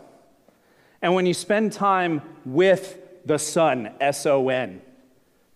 And 1.00 1.14
when 1.14 1.24
you 1.24 1.34
spend 1.34 1.72
time 1.72 2.20
with 2.44 2.98
the 3.24 3.38
sun, 3.38 3.92
S 4.00 4.26
O 4.26 4.48
N, 4.48 4.82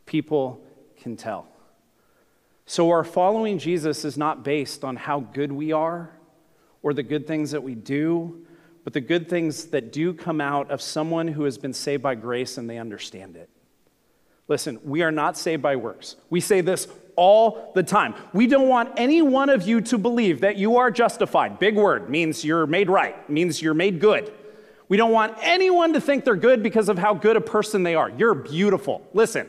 people 0.04 0.64
can 0.96 1.16
tell. 1.16 1.48
So, 2.66 2.90
our 2.90 3.02
following 3.02 3.58
Jesus 3.58 4.04
is 4.04 4.16
not 4.16 4.44
based 4.44 4.84
on 4.84 4.94
how 4.94 5.18
good 5.18 5.50
we 5.50 5.72
are 5.72 6.12
or 6.84 6.94
the 6.94 7.02
good 7.02 7.26
things 7.26 7.50
that 7.50 7.64
we 7.64 7.74
do, 7.74 8.46
but 8.84 8.92
the 8.92 9.00
good 9.00 9.28
things 9.28 9.64
that 9.64 9.90
do 9.92 10.14
come 10.14 10.40
out 10.40 10.70
of 10.70 10.80
someone 10.80 11.26
who 11.26 11.42
has 11.42 11.58
been 11.58 11.72
saved 11.72 12.04
by 12.04 12.14
grace 12.14 12.58
and 12.58 12.70
they 12.70 12.78
understand 12.78 13.34
it. 13.34 13.50
Listen, 14.46 14.78
we 14.84 15.02
are 15.02 15.10
not 15.10 15.36
saved 15.36 15.62
by 15.62 15.74
works. 15.74 16.14
We 16.30 16.40
say 16.40 16.60
this 16.60 16.86
all 17.16 17.72
the 17.74 17.82
time. 17.82 18.14
We 18.32 18.46
don't 18.46 18.68
want 18.68 18.92
any 18.96 19.22
one 19.22 19.48
of 19.48 19.66
you 19.66 19.80
to 19.82 19.98
believe 19.98 20.42
that 20.42 20.56
you 20.56 20.76
are 20.76 20.90
justified. 20.90 21.58
Big 21.58 21.76
word 21.76 22.08
means 22.08 22.44
you're 22.44 22.66
made 22.66 22.88
right, 22.88 23.28
means 23.28 23.60
you're 23.60 23.74
made 23.74 24.00
good. 24.00 24.32
We 24.88 24.96
don't 24.96 25.10
want 25.10 25.36
anyone 25.40 25.94
to 25.94 26.00
think 26.00 26.24
they're 26.24 26.36
good 26.36 26.62
because 26.62 26.88
of 26.88 26.98
how 26.98 27.14
good 27.14 27.36
a 27.36 27.40
person 27.40 27.82
they 27.82 27.94
are. 27.96 28.10
You're 28.10 28.34
beautiful. 28.34 29.06
Listen, 29.12 29.48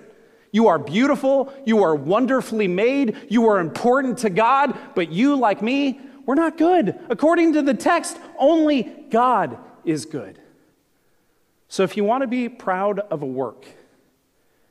you 0.52 0.68
are 0.68 0.80
beautiful. 0.80 1.54
You 1.66 1.84
are 1.84 1.96
wonderfully 1.96 2.68
made. 2.68 3.18
You 3.30 3.48
are 3.50 3.60
important 3.60 4.18
to 4.20 4.30
God, 4.30 4.76
but 4.96 5.12
you, 5.12 5.36
like 5.36 5.62
me, 5.62 6.00
we're 6.26 6.36
not 6.36 6.58
good. 6.58 7.00
According 7.10 7.54
to 7.54 7.62
the 7.62 7.74
text, 7.74 8.18
only 8.40 8.84
God 9.12 9.58
is 9.86 10.06
good. 10.06 10.40
So 11.68 11.84
if 11.84 11.98
you 11.98 12.04
want 12.04 12.22
to 12.22 12.28
be 12.28 12.50
proud 12.50 13.00
of 13.00 13.22
a 13.22 13.26
work, 13.26 13.66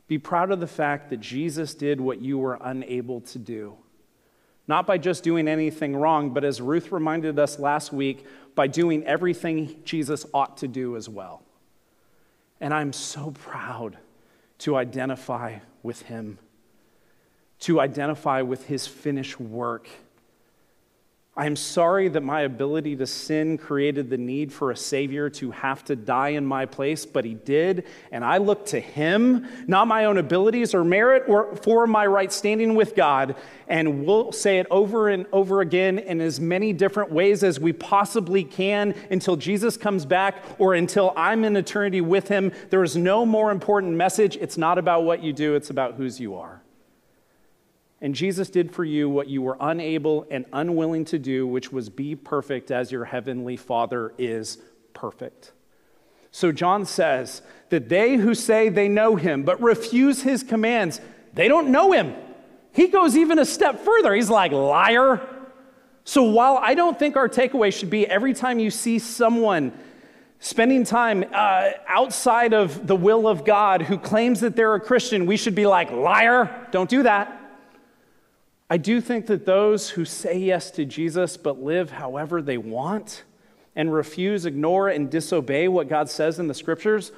be 0.08 0.18
proud 0.18 0.50
of 0.50 0.60
the 0.60 0.66
fact 0.66 1.10
that 1.10 1.20
Jesus 1.20 1.74
did 1.74 2.00
what 2.00 2.20
you 2.20 2.38
were 2.38 2.58
unable 2.60 3.20
to 3.22 3.38
do. 3.38 3.76
Not 4.68 4.86
by 4.86 4.98
just 4.98 5.22
doing 5.22 5.48
anything 5.48 5.94
wrong, 5.94 6.30
but 6.30 6.44
as 6.44 6.60
Ruth 6.60 6.90
reminded 6.92 7.38
us 7.38 7.58
last 7.58 7.92
week, 7.92 8.26
by 8.54 8.66
doing 8.66 9.04
everything 9.04 9.80
Jesus 9.84 10.26
ought 10.34 10.56
to 10.58 10.68
do 10.68 10.96
as 10.96 11.08
well. 11.08 11.42
And 12.60 12.72
I'm 12.72 12.92
so 12.92 13.32
proud 13.32 13.98
to 14.58 14.76
identify 14.76 15.58
with 15.82 16.02
him, 16.02 16.38
to 17.60 17.80
identify 17.80 18.42
with 18.42 18.66
his 18.66 18.86
finished 18.86 19.40
work 19.40 19.88
I 21.38 21.44
am 21.44 21.54
sorry 21.54 22.08
that 22.08 22.22
my 22.22 22.42
ability 22.42 22.96
to 22.96 23.06
sin 23.06 23.58
created 23.58 24.08
the 24.08 24.16
need 24.16 24.50
for 24.50 24.70
a 24.70 24.76
Savior 24.76 25.28
to 25.30 25.50
have 25.50 25.84
to 25.84 25.94
die 25.94 26.30
in 26.30 26.46
my 26.46 26.64
place, 26.64 27.04
but 27.04 27.26
He 27.26 27.34
did, 27.34 27.84
and 28.10 28.24
I 28.24 28.38
look 28.38 28.64
to 28.66 28.80
Him, 28.80 29.46
not 29.66 29.86
my 29.86 30.06
own 30.06 30.16
abilities 30.16 30.74
or 30.74 30.82
merit 30.82 31.24
or 31.28 31.54
for 31.56 31.86
my 31.86 32.06
right 32.06 32.32
standing 32.32 32.74
with 32.74 32.94
God. 32.94 33.36
And 33.68 34.06
we'll 34.06 34.32
say 34.32 34.60
it 34.60 34.66
over 34.70 35.10
and 35.10 35.26
over 35.30 35.60
again 35.60 35.98
in 35.98 36.22
as 36.22 36.40
many 36.40 36.72
different 36.72 37.12
ways 37.12 37.44
as 37.44 37.60
we 37.60 37.74
possibly 37.74 38.42
can 38.42 38.94
until 39.10 39.36
Jesus 39.36 39.76
comes 39.76 40.06
back 40.06 40.42
or 40.58 40.72
until 40.72 41.12
I'm 41.18 41.44
in 41.44 41.54
eternity 41.56 42.00
with 42.00 42.28
Him. 42.28 42.50
There 42.70 42.82
is 42.82 42.96
no 42.96 43.26
more 43.26 43.50
important 43.50 43.92
message. 43.92 44.36
It's 44.36 44.56
not 44.56 44.78
about 44.78 45.04
what 45.04 45.22
you 45.22 45.34
do, 45.34 45.54
it's 45.54 45.68
about 45.68 45.96
whose 45.96 46.18
you 46.18 46.36
are. 46.36 46.55
And 48.00 48.14
Jesus 48.14 48.50
did 48.50 48.72
for 48.72 48.84
you 48.84 49.08
what 49.08 49.28
you 49.28 49.40
were 49.40 49.56
unable 49.58 50.26
and 50.30 50.44
unwilling 50.52 51.04
to 51.06 51.18
do, 51.18 51.46
which 51.46 51.72
was 51.72 51.88
be 51.88 52.14
perfect 52.14 52.70
as 52.70 52.92
your 52.92 53.06
heavenly 53.06 53.56
Father 53.56 54.12
is 54.18 54.58
perfect. 54.92 55.52
So 56.30 56.52
John 56.52 56.84
says 56.84 57.40
that 57.70 57.88
they 57.88 58.16
who 58.16 58.34
say 58.34 58.68
they 58.68 58.88
know 58.88 59.16
him 59.16 59.42
but 59.42 59.60
refuse 59.62 60.22
his 60.22 60.42
commands, 60.42 61.00
they 61.32 61.48
don't 61.48 61.68
know 61.68 61.92
him. 61.92 62.14
He 62.72 62.88
goes 62.88 63.16
even 63.16 63.38
a 63.38 63.46
step 63.46 63.80
further. 63.80 64.14
He's 64.14 64.28
like, 64.28 64.52
liar. 64.52 65.26
So 66.04 66.24
while 66.24 66.58
I 66.58 66.74
don't 66.74 66.98
think 66.98 67.16
our 67.16 67.28
takeaway 67.28 67.72
should 67.72 67.88
be 67.88 68.06
every 68.06 68.34
time 68.34 68.58
you 68.58 68.70
see 68.70 68.98
someone 68.98 69.72
spending 70.38 70.84
time 70.84 71.24
uh, 71.32 71.70
outside 71.88 72.52
of 72.52 72.86
the 72.86 72.94
will 72.94 73.26
of 73.26 73.46
God 73.46 73.80
who 73.80 73.96
claims 73.96 74.40
that 74.40 74.54
they're 74.54 74.74
a 74.74 74.80
Christian, 74.80 75.24
we 75.24 75.38
should 75.38 75.54
be 75.54 75.66
like, 75.66 75.90
liar. 75.90 76.68
Don't 76.70 76.90
do 76.90 77.02
that. 77.04 77.35
I 78.68 78.78
do 78.78 79.00
think 79.00 79.26
that 79.26 79.46
those 79.46 79.90
who 79.90 80.04
say 80.04 80.38
yes 80.38 80.70
to 80.72 80.84
Jesus 80.84 81.36
but 81.36 81.62
live 81.62 81.92
however 81.92 82.42
they 82.42 82.58
want 82.58 83.22
and 83.76 83.92
refuse, 83.92 84.44
ignore, 84.44 84.88
and 84.88 85.10
disobey 85.10 85.68
what 85.68 85.88
God 85.88 86.08
says 86.08 86.38
in 86.38 86.48
the 86.48 86.54
scriptures 86.54 87.12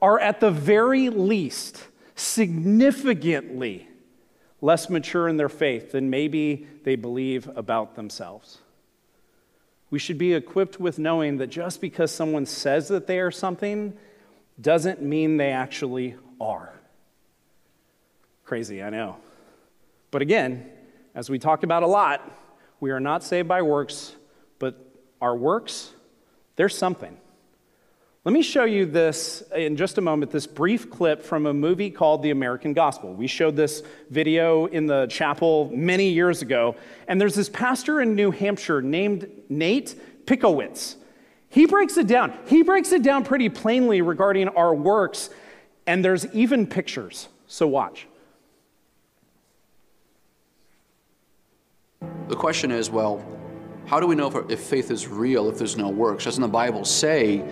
are 0.00 0.18
at 0.18 0.40
the 0.40 0.50
very 0.50 1.10
least 1.10 1.88
significantly 2.14 3.88
less 4.62 4.88
mature 4.88 5.28
in 5.28 5.36
their 5.36 5.48
faith 5.48 5.92
than 5.92 6.08
maybe 6.08 6.66
they 6.84 6.96
believe 6.96 7.50
about 7.54 7.96
themselves. 7.96 8.58
We 9.90 9.98
should 9.98 10.16
be 10.16 10.32
equipped 10.32 10.80
with 10.80 10.98
knowing 10.98 11.36
that 11.38 11.48
just 11.48 11.80
because 11.80 12.10
someone 12.10 12.46
says 12.46 12.88
that 12.88 13.06
they 13.06 13.18
are 13.20 13.30
something 13.30 13.92
doesn't 14.60 15.02
mean 15.02 15.36
they 15.36 15.50
actually 15.50 16.16
are. 16.40 16.72
Crazy, 18.44 18.82
I 18.82 18.90
know. 18.90 19.16
But 20.10 20.22
again, 20.22 20.70
as 21.14 21.30
we 21.30 21.38
talk 21.38 21.62
about 21.62 21.82
a 21.82 21.86
lot, 21.86 22.28
we 22.80 22.90
are 22.90 23.00
not 23.00 23.22
saved 23.22 23.48
by 23.48 23.62
works, 23.62 24.14
but 24.58 24.78
our 25.20 25.36
works, 25.36 25.92
there's 26.56 26.76
something. 26.76 27.16
Let 28.24 28.32
me 28.32 28.42
show 28.42 28.64
you 28.64 28.86
this 28.86 29.42
in 29.54 29.76
just 29.76 29.98
a 29.98 30.00
moment, 30.00 30.32
this 30.32 30.46
brief 30.46 30.90
clip 30.90 31.22
from 31.22 31.44
a 31.44 31.52
movie 31.52 31.90
called 31.90 32.22
The 32.22 32.30
American 32.30 32.72
Gospel. 32.72 33.12
We 33.12 33.26
showed 33.26 33.54
this 33.54 33.82
video 34.08 34.64
in 34.66 34.86
the 34.86 35.06
chapel 35.08 35.70
many 35.74 36.08
years 36.08 36.40
ago, 36.40 36.74
and 37.06 37.20
there's 37.20 37.34
this 37.34 37.50
pastor 37.50 38.00
in 38.00 38.14
New 38.14 38.30
Hampshire 38.30 38.80
named 38.80 39.28
Nate 39.50 39.94
Pickowicz. 40.26 40.96
He 41.50 41.66
breaks 41.66 41.98
it 41.98 42.06
down. 42.06 42.32
He 42.46 42.62
breaks 42.62 42.92
it 42.92 43.02
down 43.02 43.24
pretty 43.24 43.50
plainly 43.50 44.00
regarding 44.00 44.48
our 44.48 44.74
works, 44.74 45.28
and 45.86 46.02
there's 46.02 46.26
even 46.34 46.66
pictures. 46.66 47.28
So 47.46 47.66
watch. 47.68 48.08
The 52.28 52.36
question 52.36 52.70
is, 52.70 52.90
well, 52.90 53.24
how 53.86 54.00
do 54.00 54.06
we 54.06 54.14
know 54.14 54.30
if, 54.48 54.60
faith 54.60 54.90
is 54.90 55.08
real 55.08 55.48
if 55.48 55.58
there's 55.58 55.76
no 55.76 55.88
works? 55.88 56.24
Doesn't 56.24 56.40
the 56.40 56.48
Bible 56.48 56.84
say 56.84 57.44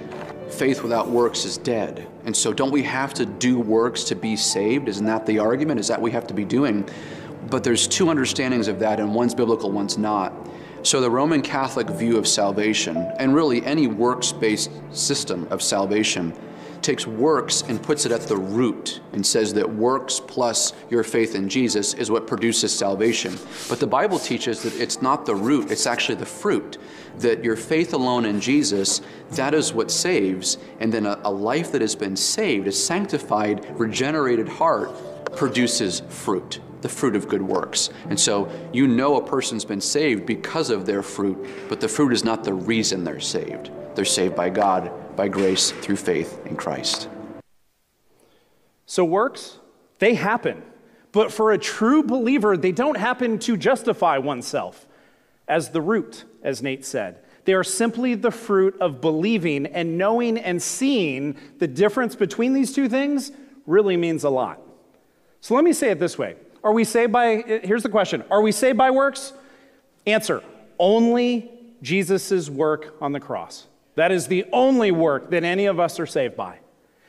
faith 0.51 0.83
without 0.83 1.09
works 1.09 1.45
is 1.45 1.59
dead? 1.59 2.09
And 2.25 2.35
so 2.35 2.53
don't 2.53 2.71
we 2.71 2.83
have 2.85 3.13
to 3.15 3.27
do 3.27 3.59
works 3.59 4.05
to 4.05 4.15
be 4.15 4.37
saved? 4.37 4.89
Isn't 4.89 5.07
that 5.07 5.27
the 5.27 5.39
argument? 5.39 5.79
Is 5.79 5.89
that 5.89 6.01
we 6.01 6.11
have 6.13 6.27
to 6.29 6.35
be 6.35 6.45
doing? 6.45 6.89
But 7.51 7.65
there's 7.65 7.87
two 7.87 8.09
understandings 8.09 8.69
of 8.69 8.79
that, 8.79 8.99
and 8.99 9.15
one's 9.15 9.35
biblical, 9.35 9.71
one's 9.71 9.99
not. 9.99 10.33
So 10.85 11.01
the 11.01 11.11
Roman 11.11 11.43
Catholic 11.43 11.89
view 11.89 12.17
of 12.17 12.27
salvation, 12.27 12.97
and 13.19 13.35
really 13.35 13.65
any 13.65 13.87
works-based 13.87 14.71
system 14.91 15.47
of 15.51 15.63
salvation, 15.63 16.33
takes 16.83 17.07
works 17.07 17.63
and 17.63 17.83
puts 17.83 18.07
it 18.07 18.13
at 18.13 18.23
the 18.23 18.37
root 18.37 19.01
and 19.13 19.25
says 19.25 19.55
that 19.55 19.69
works 19.69 20.21
plus 20.21 20.73
your 20.91 21.03
faith 21.03 21.35
in 21.35 21.49
Jesus 21.49 21.95
is 21.95 22.11
what 22.11 22.27
produces 22.27 22.77
salvation. 22.77 23.39
But 23.69 23.81
the 23.81 23.87
Bible 23.87 24.19
teaches 24.19 24.63
that 24.63 24.75
it's 24.81 25.01
not 25.01 25.27
the 25.27 25.35
root, 25.35 25.71
it's 25.71 25.87
actually 25.87 26.17
the 26.17 26.27
fruit. 26.27 26.79
That 27.19 27.45
your 27.45 27.57
faith 27.57 27.93
alone 27.93 28.25
in 28.25 28.41
Jesus, 28.41 29.03
that 29.33 29.55
is 29.55 29.73
what 29.73 29.91
saves. 29.91 30.59
And 30.81 30.93
then 30.93 31.07
a, 31.07 31.21
a 31.25 31.31
life 31.31 31.73
that 31.73 31.81
has 31.81 31.95
been 31.95 32.17
saved, 32.17 32.67
a 32.67 32.73
sanctified, 32.73 33.67
regenerated 33.79 34.49
heart, 34.49 34.91
produces 35.37 36.01
fruit 36.09 36.61
the 36.83 36.89
fruit 36.89 37.15
of 37.15 37.29
good 37.29 37.43
works. 37.43 37.91
And 38.09 38.19
so 38.19 38.51
you 38.73 38.89
know 38.89 39.17
a 39.17 39.25
person's 39.25 39.65
been 39.65 39.81
saved 39.81 40.27
because 40.27 40.69
of 40.69 40.85
their 40.85 41.01
fruit, 41.01 41.39
but 41.69 41.81
the 41.81 41.87
fruit 41.87 42.13
is 42.13 42.25
not 42.25 42.43
the 42.43 42.55
reason 42.55 43.05
they're 43.05 43.21
saved. 43.21 43.71
They're 43.95 44.05
saved 44.05 44.35
by 44.35 44.51
God 44.51 44.91
by 45.17 45.29
grace 45.29 45.71
through 45.71 45.97
faith 45.97 46.41
in 46.47 46.57
Christ. 46.57 47.09
So, 48.87 49.05
works, 49.05 49.59
they 49.99 50.15
happen. 50.15 50.63
But 51.13 51.31
for 51.31 51.53
a 51.53 51.59
true 51.59 52.03
believer, 52.03 52.57
they 52.57 52.73
don't 52.73 52.97
happen 52.97 53.39
to 53.41 53.57
justify 53.57 54.19
oneself 54.19 54.87
as 55.47 55.71
the 55.71 55.81
root, 55.81 56.25
as 56.43 56.63
Nate 56.63 56.85
said. 56.85 57.19
They 57.45 57.55
are 57.55 57.65
simply 57.65 58.15
the 58.15 58.31
fruit 58.31 58.81
of 58.81 59.01
believing 59.01 59.67
and 59.67 59.99
knowing 59.99 60.39
and 60.39 60.63
seeing 60.63 61.37
the 61.59 61.67
difference 61.67 62.15
between 62.15 62.53
these 62.55 62.73
two 62.73 62.89
things 62.89 63.33
really 63.67 63.97
means 63.97 64.25
a 64.25 64.31
lot. 64.31 64.61
So 65.41 65.55
let 65.55 65.65
me 65.65 65.73
say 65.73 65.91
it 65.91 65.99
this 65.99 66.17
way 66.17 66.37
Are 66.65 66.73
we 66.73 66.85
saved 66.85 67.13
by, 67.13 67.43
here's 67.65 67.83
the 67.83 67.89
question 67.89 68.25
Are 68.31 68.41
we 68.41 68.53
saved 68.53 68.79
by 68.79 68.91
works? 68.91 69.33
Answer 70.07 70.43
only 70.79 71.51
Jesus' 71.83 72.49
work 72.49 72.97
on 73.01 73.13
the 73.13 73.21
cross. 73.21 73.67
That 73.95 74.13
is 74.13 74.27
the 74.27 74.45
only 74.53 74.91
work 74.91 75.31
that 75.31 75.45
any 75.45 75.67
of 75.67 75.79
us 75.79 76.01
are 76.01 76.07
saved 76.07 76.37
by. 76.37 76.59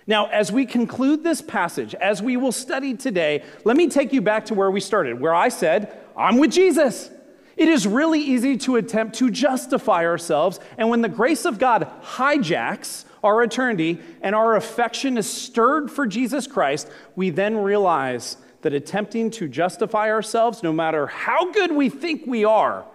Now, 0.05 0.27
as 0.27 0.51
we 0.51 0.65
conclude 0.65 1.23
this 1.23 1.41
passage, 1.41 1.95
as 1.95 2.21
we 2.21 2.35
will 2.35 2.51
study 2.51 2.93
today, 2.93 3.43
let 3.63 3.77
me 3.77 3.87
take 3.87 4.11
you 4.11 4.21
back 4.21 4.45
to 4.47 4.53
where 4.53 4.69
we 4.69 4.81
started, 4.81 5.19
where 5.19 5.33
I 5.33 5.47
said, 5.47 5.97
I'm 6.17 6.37
with 6.37 6.51
Jesus. 6.51 7.09
It 7.55 7.69
is 7.69 7.87
really 7.87 8.19
easy 8.19 8.57
to 8.57 8.75
attempt 8.75 9.15
to 9.17 9.29
justify 9.29 10.05
ourselves, 10.05 10.59
and 10.77 10.89
when 10.89 11.01
the 11.01 11.09
grace 11.09 11.45
of 11.45 11.59
God 11.59 11.89
hijacks 12.01 13.05
our 13.23 13.41
eternity 13.43 13.99
and 14.21 14.35
our 14.35 14.55
affection 14.55 15.17
is 15.17 15.31
stirred 15.31 15.89
for 15.89 16.05
Jesus 16.05 16.47
Christ, 16.47 16.89
we 17.15 17.29
then 17.29 17.55
realize 17.57 18.37
that 18.63 18.73
attempting 18.73 19.29
to 19.31 19.47
justify 19.47 20.09
ourselves, 20.09 20.63
no 20.63 20.73
matter 20.73 21.07
how 21.07 21.51
good 21.51 21.71
we 21.71 21.89
think 21.89 22.23
we 22.25 22.43
are, 22.43 22.85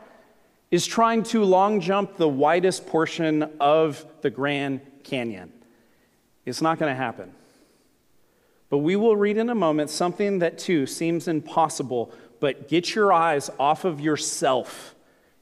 is 0.71 0.87
trying 0.87 1.23
to 1.23 1.45
long 1.45 1.81
jump 1.81 2.17
the 2.17 2.29
widest 2.29 2.87
portion 2.87 3.43
of 3.59 4.05
the 4.21 4.31
Grand 4.31 4.81
Canyon. 5.03 5.53
It's 6.45 6.63
not 6.63 6.79
going 6.79 6.91
to 6.91 6.97
happen. 6.97 7.33
But 8.71 8.79
we 8.79 8.97
will 8.97 9.17
read 9.17 9.39
in 9.39 9.49
a 9.49 9.55
moment 9.55 9.91
something 9.91 10.41
that 10.41 10.59
too 10.59 10.87
seems 10.87 11.27
impossible, 11.27 12.13
but 12.41 12.69
get 12.69 12.95
your 12.95 13.13
eyes 13.13 13.51
off 13.59 13.85
of 13.85 14.01
yourself 14.01 14.95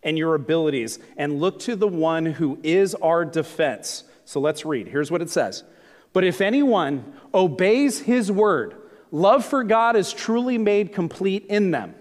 and 0.03 0.17
your 0.17 0.35
abilities 0.37 1.01
and 1.17 1.41
look 1.41 1.59
to 1.61 1.75
the 1.75 1.89
one 1.89 2.27
who 2.27 2.59
is 2.63 2.95
our 2.95 3.25
defense. 3.25 4.05
So 4.25 4.41
let's 4.41 4.65
read. 4.65 4.87
Here's 4.87 5.11
what 5.11 5.23
it 5.23 5.31
says 5.31 5.65
But 6.13 6.25
if 6.25 6.41
anyone 6.41 7.13
obeys 7.35 8.01
his 8.01 8.31
word, 8.31 8.77
love 9.11 9.45
for 9.45 9.65
God 9.65 9.97
is 9.97 10.13
truly 10.13 10.59
made 10.59 10.93
complete 10.93 11.47
in 11.47 11.73
them. 11.73 11.97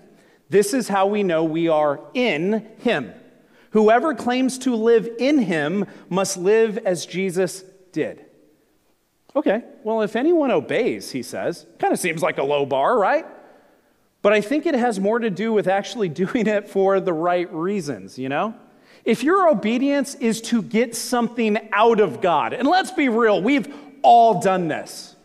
This 0.50 0.74
is 0.74 0.88
how 0.88 1.08
we 1.08 1.24
know 1.24 1.44
we 1.44 1.68
are 1.68 2.00
in 2.14 2.68
him. 2.80 3.14
Whoever 3.72 4.14
claims 4.14 4.58
to 4.60 4.76
live 4.76 5.10
in 5.20 5.40
him 5.40 5.86
must 6.10 6.38
live 6.38 6.78
as 6.78 7.06
Jesus 7.06 7.64
did. 7.92 8.26
Okay, 9.36 9.64
well, 9.84 10.02
if 10.02 10.16
anyone 10.16 10.50
obeys, 10.52 11.12
he 11.12 11.22
says, 11.22 11.66
kind 11.78 11.92
of 11.92 12.00
seems 12.00 12.22
like 12.22 12.38
a 12.38 12.44
low 12.44 12.66
bar, 12.66 12.98
right? 12.98 13.26
But 14.22 14.32
I 14.32 14.40
think 14.40 14.66
it 14.66 14.76
has 14.76 15.00
more 15.00 15.20
to 15.20 15.30
do 15.30 15.52
with 15.52 15.68
actually 15.68 16.10
doing 16.24 16.48
it 16.48 16.70
for 16.70 17.00
the 17.00 17.14
right 17.14 17.52
reasons, 17.54 18.18
you 18.18 18.30
know? 18.30 18.56
If 19.04 19.24
your 19.24 19.50
obedience 19.50 20.16
is 20.16 20.42
to 20.44 20.64
get 20.64 20.96
something 20.96 21.70
out 21.72 22.00
of 22.00 22.22
God, 22.22 22.54
and 22.54 22.68
let's 22.68 22.92
be 22.92 23.10
real, 23.10 23.42
we've 23.42 23.74
all 24.02 24.42
done 24.42 24.68
this. 24.68 25.16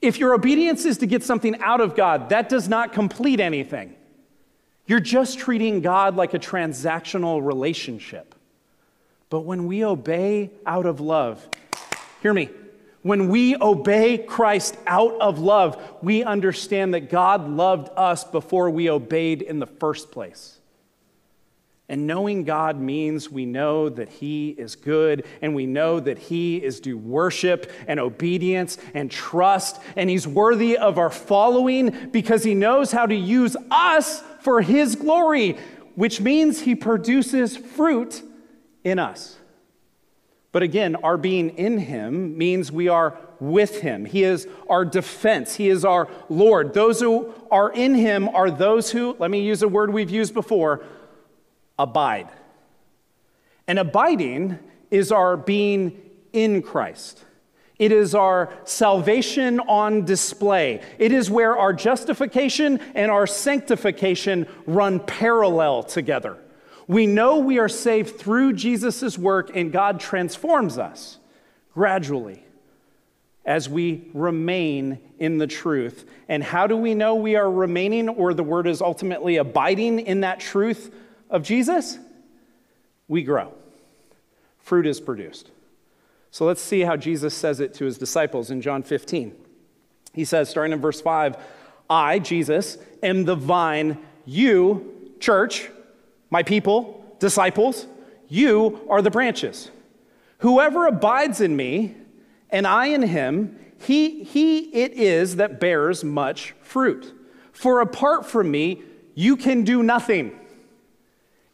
If 0.00 0.18
your 0.18 0.34
obedience 0.34 0.84
is 0.84 0.98
to 0.98 1.06
get 1.06 1.24
something 1.24 1.60
out 1.60 1.80
of 1.80 1.96
God, 1.96 2.28
that 2.28 2.48
does 2.48 2.68
not 2.68 2.92
complete 2.92 3.40
anything. 3.40 3.96
You're 4.88 5.00
just 5.00 5.38
treating 5.38 5.82
God 5.82 6.16
like 6.16 6.32
a 6.32 6.38
transactional 6.38 7.44
relationship. 7.44 8.34
But 9.28 9.40
when 9.40 9.66
we 9.66 9.84
obey 9.84 10.50
out 10.64 10.86
of 10.86 10.98
love, 10.98 11.46
hear 12.22 12.32
me, 12.32 12.48
when 13.02 13.28
we 13.28 13.54
obey 13.54 14.16
Christ 14.16 14.76
out 14.86 15.20
of 15.20 15.38
love, 15.38 15.80
we 16.02 16.24
understand 16.24 16.94
that 16.94 17.10
God 17.10 17.48
loved 17.48 17.90
us 17.96 18.24
before 18.24 18.70
we 18.70 18.88
obeyed 18.88 19.42
in 19.42 19.58
the 19.58 19.66
first 19.66 20.10
place. 20.10 20.58
And 21.90 22.06
knowing 22.06 22.44
God 22.44 22.78
means 22.78 23.30
we 23.30 23.46
know 23.46 23.88
that 23.88 24.08
He 24.08 24.50
is 24.50 24.74
good 24.74 25.24
and 25.40 25.54
we 25.54 25.64
know 25.66 26.00
that 26.00 26.18
He 26.18 26.56
is 26.56 26.80
due 26.80 26.98
worship 26.98 27.70
and 27.86 28.00
obedience 28.00 28.76
and 28.94 29.10
trust, 29.10 29.80
and 29.96 30.10
He's 30.10 30.26
worthy 30.26 30.76
of 30.76 30.98
our 30.98 31.10
following 31.10 32.10
because 32.10 32.42
He 32.42 32.54
knows 32.54 32.90
how 32.90 33.06
to 33.06 33.14
use 33.14 33.56
us 33.70 34.22
for 34.48 34.62
his 34.62 34.96
glory, 34.96 35.58
which 35.94 36.22
means 36.22 36.62
he 36.62 36.74
produces 36.74 37.54
fruit 37.54 38.22
in 38.82 38.98
us. 38.98 39.36
But 40.52 40.62
again, 40.62 40.96
our 40.96 41.18
being 41.18 41.50
in 41.58 41.76
him 41.76 42.38
means 42.38 42.72
we 42.72 42.88
are 42.88 43.18
with 43.40 43.82
him. 43.82 44.06
He 44.06 44.24
is 44.24 44.48
our 44.66 44.86
defense, 44.86 45.56
he 45.56 45.68
is 45.68 45.84
our 45.84 46.08
Lord. 46.30 46.72
Those 46.72 46.98
who 46.98 47.34
are 47.50 47.70
in 47.70 47.94
him 47.94 48.26
are 48.30 48.50
those 48.50 48.90
who, 48.90 49.16
let 49.18 49.30
me 49.30 49.42
use 49.42 49.62
a 49.62 49.68
word 49.68 49.92
we've 49.92 50.08
used 50.08 50.32
before, 50.32 50.82
abide. 51.78 52.30
And 53.66 53.78
abiding 53.78 54.58
is 54.90 55.12
our 55.12 55.36
being 55.36 56.00
in 56.32 56.62
Christ. 56.62 57.22
It 57.78 57.92
is 57.92 58.14
our 58.14 58.52
salvation 58.64 59.60
on 59.60 60.04
display. 60.04 60.82
It 60.98 61.12
is 61.12 61.30
where 61.30 61.56
our 61.56 61.72
justification 61.72 62.80
and 62.94 63.10
our 63.10 63.26
sanctification 63.26 64.48
run 64.66 64.98
parallel 64.98 65.84
together. 65.84 66.38
We 66.88 67.06
know 67.06 67.38
we 67.38 67.58
are 67.58 67.68
saved 67.68 68.18
through 68.18 68.54
Jesus' 68.54 69.16
work, 69.16 69.54
and 69.54 69.70
God 69.70 70.00
transforms 70.00 70.78
us 70.78 71.18
gradually 71.72 72.42
as 73.44 73.68
we 73.68 74.10
remain 74.12 74.98
in 75.18 75.38
the 75.38 75.46
truth. 75.46 76.04
And 76.28 76.42
how 76.42 76.66
do 76.66 76.76
we 76.76 76.94
know 76.94 77.14
we 77.14 77.36
are 77.36 77.50
remaining, 77.50 78.08
or 78.08 78.34
the 78.34 78.42
word 78.42 78.66
is 78.66 78.82
ultimately 78.82 79.36
abiding 79.36 80.00
in 80.00 80.22
that 80.22 80.40
truth 80.40 80.92
of 81.30 81.42
Jesus? 81.44 81.98
We 83.06 83.22
grow, 83.22 83.52
fruit 84.58 84.86
is 84.86 85.00
produced. 85.00 85.50
So 86.30 86.44
let's 86.44 86.60
see 86.60 86.80
how 86.80 86.96
Jesus 86.96 87.34
says 87.34 87.60
it 87.60 87.74
to 87.74 87.84
his 87.84 87.98
disciples 87.98 88.50
in 88.50 88.60
John 88.60 88.82
15. 88.82 89.34
He 90.12 90.24
says, 90.24 90.48
starting 90.48 90.72
in 90.72 90.80
verse 90.80 91.00
5, 91.00 91.36
I, 91.88 92.18
Jesus, 92.18 92.78
am 93.02 93.24
the 93.24 93.34
vine, 93.34 93.98
you, 94.24 95.14
church, 95.20 95.70
my 96.30 96.42
people, 96.42 97.04
disciples, 97.18 97.86
you 98.28 98.86
are 98.88 99.00
the 99.00 99.10
branches. 99.10 99.70
Whoever 100.38 100.86
abides 100.86 101.40
in 101.40 101.56
me, 101.56 101.96
and 102.50 102.66
I 102.66 102.86
in 102.86 103.02
him, 103.02 103.58
he, 103.80 104.22
he 104.24 104.58
it 104.74 104.92
is 104.92 105.36
that 105.36 105.60
bears 105.60 106.04
much 106.04 106.54
fruit. 106.60 107.14
For 107.52 107.80
apart 107.80 108.26
from 108.26 108.50
me, 108.50 108.82
you 109.14 109.36
can 109.36 109.64
do 109.64 109.82
nothing. 109.82 110.38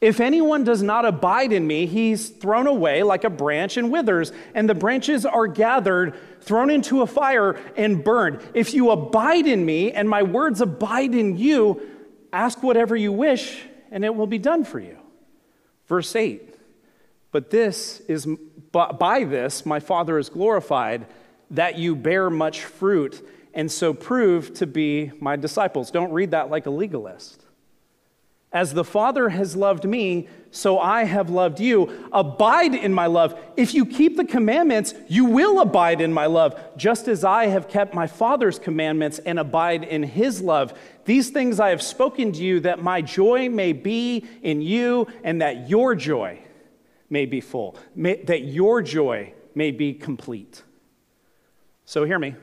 If 0.04 0.20
anyone 0.20 0.64
does 0.64 0.82
not 0.82 1.06
abide 1.06 1.50
in 1.50 1.66
me, 1.66 1.86
he's 1.86 2.28
thrown 2.28 2.66
away 2.66 3.02
like 3.02 3.24
a 3.24 3.30
branch 3.30 3.78
and 3.78 3.90
withers, 3.90 4.32
and 4.54 4.68
the 4.68 4.74
branches 4.74 5.24
are 5.24 5.46
gathered, 5.46 6.14
thrown 6.42 6.68
into 6.68 7.00
a 7.00 7.06
fire, 7.06 7.58
and 7.74 8.04
burned. 8.04 8.40
If 8.52 8.74
you 8.74 8.90
abide 8.90 9.46
in 9.46 9.64
me, 9.64 9.92
and 9.92 10.06
my 10.06 10.22
words 10.22 10.60
abide 10.60 11.14
in 11.14 11.38
you, 11.38 11.80
ask 12.34 12.62
whatever 12.62 12.94
you 12.94 13.12
wish, 13.12 13.62
and 13.90 14.04
it 14.04 14.14
will 14.14 14.26
be 14.26 14.36
done 14.36 14.64
for 14.64 14.78
you. 14.78 14.98
Verse 15.86 16.14
8 16.14 16.54
But 17.32 17.48
this 17.48 18.00
is, 18.00 18.28
by 18.72 19.24
this 19.24 19.64
my 19.64 19.80
Father 19.80 20.18
is 20.18 20.28
glorified, 20.28 21.06
that 21.50 21.78
you 21.78 21.96
bear 21.96 22.28
much 22.28 22.60
fruit, 22.60 23.26
and 23.54 23.72
so 23.72 23.94
prove 23.94 24.52
to 24.52 24.66
be 24.66 25.12
my 25.18 25.36
disciples. 25.36 25.90
Don't 25.90 26.12
read 26.12 26.32
that 26.32 26.50
like 26.50 26.66
a 26.66 26.70
legalist. 26.70 27.43
As 28.54 28.72
the 28.72 28.84
Father 28.84 29.30
has 29.30 29.56
loved 29.56 29.84
me, 29.84 30.28
so 30.52 30.78
I 30.78 31.02
have 31.04 31.28
loved 31.28 31.58
you. 31.58 32.08
Abide 32.12 32.72
in 32.72 32.94
my 32.94 33.06
love. 33.06 33.36
If 33.56 33.74
you 33.74 33.84
keep 33.84 34.16
the 34.16 34.24
commandments, 34.24 34.94
you 35.08 35.24
will 35.24 35.58
abide 35.58 36.00
in 36.00 36.12
my 36.12 36.26
love, 36.26 36.58
just 36.76 37.08
as 37.08 37.24
I 37.24 37.46
have 37.46 37.68
kept 37.68 37.92
my 37.92 38.06
Father's 38.06 38.60
commandments 38.60 39.18
and 39.18 39.40
abide 39.40 39.82
in 39.82 40.04
his 40.04 40.40
love. 40.40 40.72
These 41.04 41.30
things 41.30 41.58
I 41.58 41.70
have 41.70 41.82
spoken 41.82 42.30
to 42.30 42.44
you, 42.44 42.60
that 42.60 42.80
my 42.80 43.02
joy 43.02 43.48
may 43.48 43.72
be 43.72 44.24
in 44.40 44.62
you, 44.62 45.08
and 45.24 45.42
that 45.42 45.68
your 45.68 45.96
joy 45.96 46.38
may 47.10 47.26
be 47.26 47.40
full, 47.40 47.76
may, 47.96 48.22
that 48.22 48.42
your 48.42 48.82
joy 48.82 49.34
may 49.56 49.72
be 49.72 49.92
complete. 49.92 50.62
So 51.86 52.04
hear 52.04 52.20
me. 52.20 52.36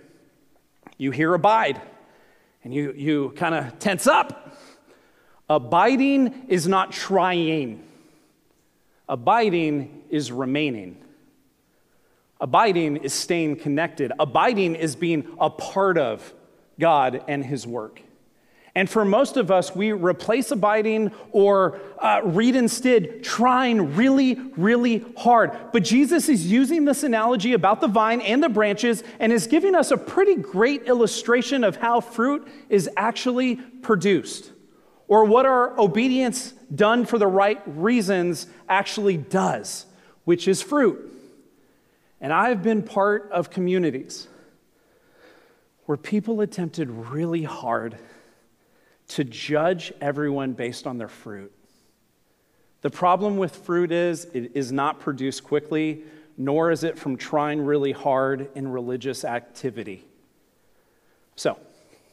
You 0.98 1.12
hear 1.12 1.34
abide, 1.34 1.82
and 2.66 2.74
you, 2.74 2.92
you 2.98 3.34
kind 3.38 3.56
of 3.56 3.80
tense 3.80 4.08
up. 4.08 4.51
Abiding 5.52 6.46
is 6.48 6.66
not 6.66 6.94
trying, 6.94 7.84
abiding 9.10 10.04
is 10.10 10.32
remaining. 10.32 10.96
Abiding 12.40 12.96
is 12.96 13.12
staying 13.12 13.58
connected. 13.58 14.14
Abiding 14.18 14.76
is 14.76 14.96
being 14.96 15.28
a 15.42 15.50
part 15.50 15.98
of 15.98 16.34
God 16.80 17.26
and 17.28 17.44
His 17.44 17.68
work. 17.68 18.02
And 18.76 18.90
for 18.90 19.04
most 19.04 19.36
of 19.36 19.52
us, 19.52 19.76
we 19.76 19.92
replace 19.92 20.52
abiding 20.52 21.12
or 21.34 21.82
uh, 22.00 22.22
read 22.24 22.56
instead 22.56 23.22
trying 23.22 23.98
really, 23.98 24.36
really 24.56 25.04
hard. 25.18 25.52
But 25.74 25.84
Jesus 25.84 26.30
is 26.30 26.50
using 26.50 26.86
this 26.86 27.04
analogy 27.04 27.52
about 27.52 27.82
the 27.82 27.90
vine 27.90 28.22
and 28.22 28.42
the 28.42 28.48
branches 28.48 29.04
and 29.20 29.34
is 29.34 29.48
giving 29.48 29.76
us 29.76 29.92
a 29.92 29.98
pretty 29.98 30.36
great 30.36 30.84
illustration 30.84 31.66
of 31.66 31.76
how 31.76 32.00
fruit 32.00 32.48
is 32.70 32.90
actually 32.96 33.58
produced 33.58 34.51
or 35.12 35.26
what 35.26 35.46
our 35.46 35.78
obedience 35.78 36.54
done 36.74 37.06
for 37.06 37.18
the 37.18 37.28
right 37.28 37.62
reasons 37.66 38.48
actually 38.70 39.18
does, 39.18 39.86
which 40.24 40.48
is 40.48 40.62
fruit. 40.62 41.14
And 42.22 42.32
I've 42.32 42.64
been 42.64 42.82
part 42.82 43.30
of 43.30 43.50
communities 43.50 44.30
where 45.86 45.98
people 45.98 46.40
attempted 46.40 46.90
really 46.90 47.44
hard 47.44 47.98
to 49.10 49.26
judge 49.26 49.92
everyone 50.00 50.54
based 50.54 50.88
on 50.88 50.98
their 50.98 51.10
fruit. 51.10 51.52
The 52.80 52.90
problem 52.90 53.36
with 53.36 53.54
fruit 53.54 53.92
is 53.92 54.30
it 54.34 54.54
is 54.56 54.72
not 54.72 55.02
produced 55.02 55.44
quickly, 55.44 56.04
nor 56.38 56.72
is 56.72 56.86
it 56.86 56.98
from 56.98 57.18
trying 57.18 57.60
really 57.66 57.92
hard 57.92 58.48
in 58.56 58.66
religious 58.66 59.26
activity. 59.26 60.06
So, 61.36 61.60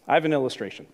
I 0.08 0.14
have 0.14 0.24
an 0.24 0.32
illustration. 0.32 0.88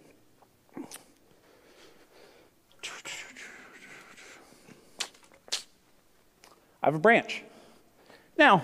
I 6.85 6.89
have 6.89 6.95
a 6.95 6.99
branch. 6.99 7.43
Now, 8.37 8.63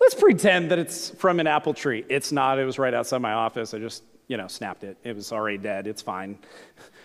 let's 0.00 0.16
pretend 0.16 0.72
that 0.72 0.78
it's 0.80 1.10
from 1.10 1.38
an 1.38 1.46
apple 1.46 1.72
tree. 1.72 2.04
It's 2.08 2.32
not, 2.32 2.58
it 2.58 2.64
was 2.64 2.80
right 2.80 2.92
outside 2.92 3.22
my 3.22 3.32
office. 3.32 3.74
I 3.74 3.78
just 3.78 4.02
you 4.26 4.36
know, 4.36 4.48
snapped 4.48 4.82
it. 4.82 4.96
It 5.04 5.14
was 5.14 5.32
already 5.32 5.56
dead. 5.58 5.86
It's 5.86 6.02
fine. 6.02 6.36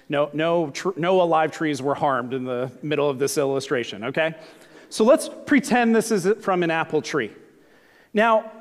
No, 0.10 0.32
no, 0.34 0.72
tr- 0.72 0.90
no 0.98 1.22
alive 1.22 1.52
trees 1.52 1.84
were 1.84 1.94
harmed 1.94 2.34
in 2.34 2.46
the 2.46 2.72
middle 2.82 3.10
of 3.10 3.20
this 3.20 3.38
illustration, 3.38 4.06
okay? 4.06 4.36
So 4.90 5.04
let's 5.04 5.30
pretend 5.46 5.96
this 5.96 6.12
is 6.12 6.28
from 6.44 6.64
an 6.64 6.72
apple 6.72 7.02
tree. 7.02 7.32
Now, 8.14 8.52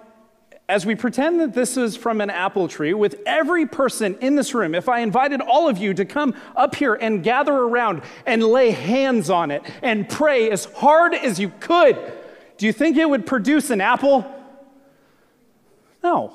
as 0.72 0.86
we 0.86 0.94
pretend 0.94 1.38
that 1.38 1.52
this 1.52 1.76
is 1.76 1.96
from 1.96 2.22
an 2.22 2.30
apple 2.30 2.66
tree, 2.66 2.94
with 2.94 3.20
every 3.26 3.66
person 3.66 4.16
in 4.22 4.36
this 4.36 4.54
room, 4.54 4.74
if 4.74 4.88
I 4.88 5.00
invited 5.00 5.42
all 5.42 5.68
of 5.68 5.76
you 5.76 5.92
to 5.92 6.06
come 6.06 6.34
up 6.56 6.74
here 6.74 6.94
and 6.94 7.22
gather 7.22 7.52
around 7.52 8.00
and 8.24 8.42
lay 8.42 8.70
hands 8.70 9.28
on 9.28 9.50
it 9.50 9.62
and 9.82 10.08
pray 10.08 10.50
as 10.50 10.64
hard 10.64 11.14
as 11.14 11.38
you 11.38 11.52
could, 11.60 11.98
do 12.56 12.64
you 12.64 12.72
think 12.72 12.96
it 12.96 13.06
would 13.06 13.26
produce 13.26 13.68
an 13.68 13.82
apple? 13.82 14.24
No. 16.02 16.32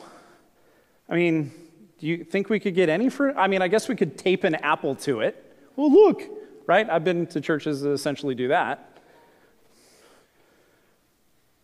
I 1.09 1.15
mean, 1.15 1.51
do 1.97 2.05
you 2.05 2.23
think 2.23 2.47
we 2.47 2.59
could 2.59 2.75
get 2.75 2.89
any 2.89 3.09
fruit? 3.09 3.33
I 3.35 3.47
mean, 3.47 3.63
I 3.63 3.67
guess 3.67 3.89
we 3.89 3.95
could 3.95 4.19
tape 4.19 4.43
an 4.43 4.53
apple 4.53 4.93
to 4.97 5.21
it. 5.21 5.43
Well, 5.75 5.91
look, 5.91 6.21
right? 6.67 6.87
I've 6.87 7.03
been 7.03 7.25
to 7.27 7.41
churches 7.41 7.81
that 7.81 7.89
essentially 7.89 8.35
do 8.35 8.49
that. 8.49 8.96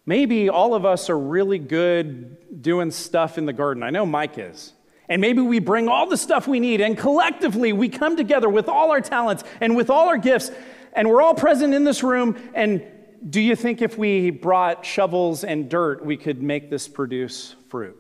Maybe 0.06 0.50
all 0.50 0.76
of 0.76 0.86
us 0.86 1.10
are 1.10 1.18
really 1.18 1.60
good 1.60 2.62
doing 2.62 2.92
stuff 2.92 3.38
in 3.38 3.46
the 3.46 3.54
garden. 3.54 3.84
I 3.84 3.90
know 3.90 4.06
Mike 4.06 4.38
is. 4.38 4.74
And 5.10 5.22
maybe 5.22 5.42
we 5.42 5.60
bring 5.60 5.88
all 5.88 6.08
the 6.08 6.18
stuff 6.18 6.48
we 6.48 6.60
need, 6.60 6.82
and 6.82 6.98
collectively 6.98 7.74
we 7.74 7.90
come 7.90 8.16
together 8.16 8.50
with 8.50 8.70
all 8.70 8.92
our 8.92 9.02
talents 9.02 9.44
and 9.60 9.76
with 9.76 9.90
all 9.90 10.08
our 10.08 10.18
gifts, 10.18 10.52
and 10.94 11.10
we're 11.10 11.22
all 11.22 11.36
present 11.36 11.74
in 11.74 11.84
this 11.84 12.04
room. 12.04 12.38
And 12.54 12.86
do 13.30 13.42
you 13.42 13.56
think 13.56 13.82
if 13.82 13.98
we 13.98 14.30
brought 14.30 14.86
shovels 14.86 15.44
and 15.44 15.70
dirt, 15.70 16.06
we 16.06 16.18
could 16.18 16.42
make 16.42 16.70
this 16.70 16.88
produce 16.88 17.56
fruit? 17.70 17.98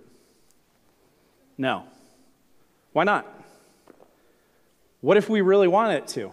No. 1.58 1.84
Why 2.94 3.04
not? 3.04 3.28
What 5.02 5.18
if 5.18 5.30
we 5.30 5.42
really 5.42 5.68
want 5.68 5.94
it 5.94 6.08
to? 6.10 6.32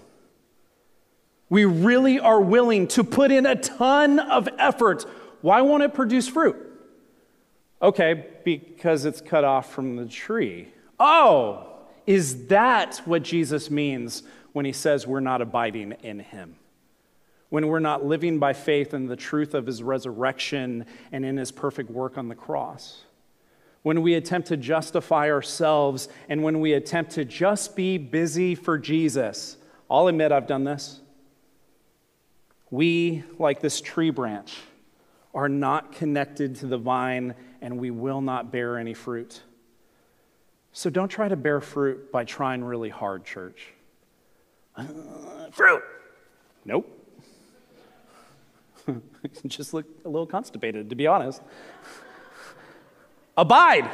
We 1.49 1.65
really 1.65 2.21
are 2.21 2.41
willing 2.41 2.87
to 2.89 3.03
put 3.03 3.33
in 3.33 3.45
a 3.45 3.57
ton 3.57 4.21
of 4.21 4.49
effort. 4.59 5.05
Why 5.43 5.63
won't 5.63 5.83
it 5.83 5.95
produce 5.95 6.29
fruit? 6.29 6.57
Okay, 7.83 8.27
because 8.45 9.05
it's 9.05 9.21
cut 9.21 9.45
off 9.45 9.73
from 9.73 9.97
the 9.97 10.07
tree. 10.07 10.69
Oh, 10.99 11.67
is 12.07 12.47
that 12.49 13.01
what 13.05 13.23
Jesus 13.23 13.71
means 13.71 14.23
when 14.53 14.65
he 14.65 14.73
says 14.73 15.07
we're 15.07 15.21
not 15.21 15.41
abiding 15.41 15.93
in 16.03 16.19
him? 16.19 16.57
When 17.49 17.69
we're 17.69 17.81
not 17.81 18.05
living 18.05 18.39
by 18.39 18.53
faith 18.53 18.93
in 18.95 19.07
the 19.07 19.17
truth 19.17 19.55
of 19.55 19.67
his 19.67 19.83
resurrection 19.83 20.85
and 21.11 21.25
in 21.25 21.37
his 21.37 21.51
perfect 21.51 21.91
work 21.91 22.19
on 22.19 22.29
the 22.29 22.35
cross? 22.35 23.05
when 23.83 24.03
we 24.03 24.15
attempt 24.15 24.49
to 24.49 24.57
justify 24.57 25.31
ourselves, 25.31 26.09
and 26.29 26.43
when 26.43 26.61
we 26.61 26.75
attempt 26.75 27.13
to 27.13 27.25
just 27.25 27.75
be 27.75 27.97
busy 27.97 28.55
for 28.55 28.79
Jesus. 28.79 29.57
I'll 29.91 30.09
admit 30.09 30.33
I've 30.33 30.47
done 30.47 30.65
this. 30.65 31.01
We, 32.71 33.25
like 33.39 33.61
this 33.61 33.81
tree 33.81 34.11
branch, 34.11 34.57
are 35.35 35.49
not 35.49 35.93
connected 35.93 36.57
to 36.57 36.67
the 36.67 36.79
vine, 36.79 37.35
and 37.61 37.79
we 37.79 37.91
will 37.91 38.21
not 38.21 38.51
bear 38.51 38.79
any 38.79 38.95
fruit. 38.95 39.43
So 40.73 40.91
don't 40.91 41.09
try 41.09 41.29
to 41.29 41.37
bear 41.37 41.61
fruit 41.61 42.13
by 42.13 42.25
trying 42.25 42.65
really 42.65 42.89
hard, 42.89 43.25
church. 43.25 43.73
Uh, 44.77 44.85
fruit! 45.53 45.83
Nope. 46.65 46.97
just 49.47 49.75
look 49.75 49.87
a 50.05 50.09
little 50.09 50.27
constipated, 50.27 50.91
to 50.91 50.97
be 50.97 51.07
honest. 51.07 51.43
Abide, 53.37 53.89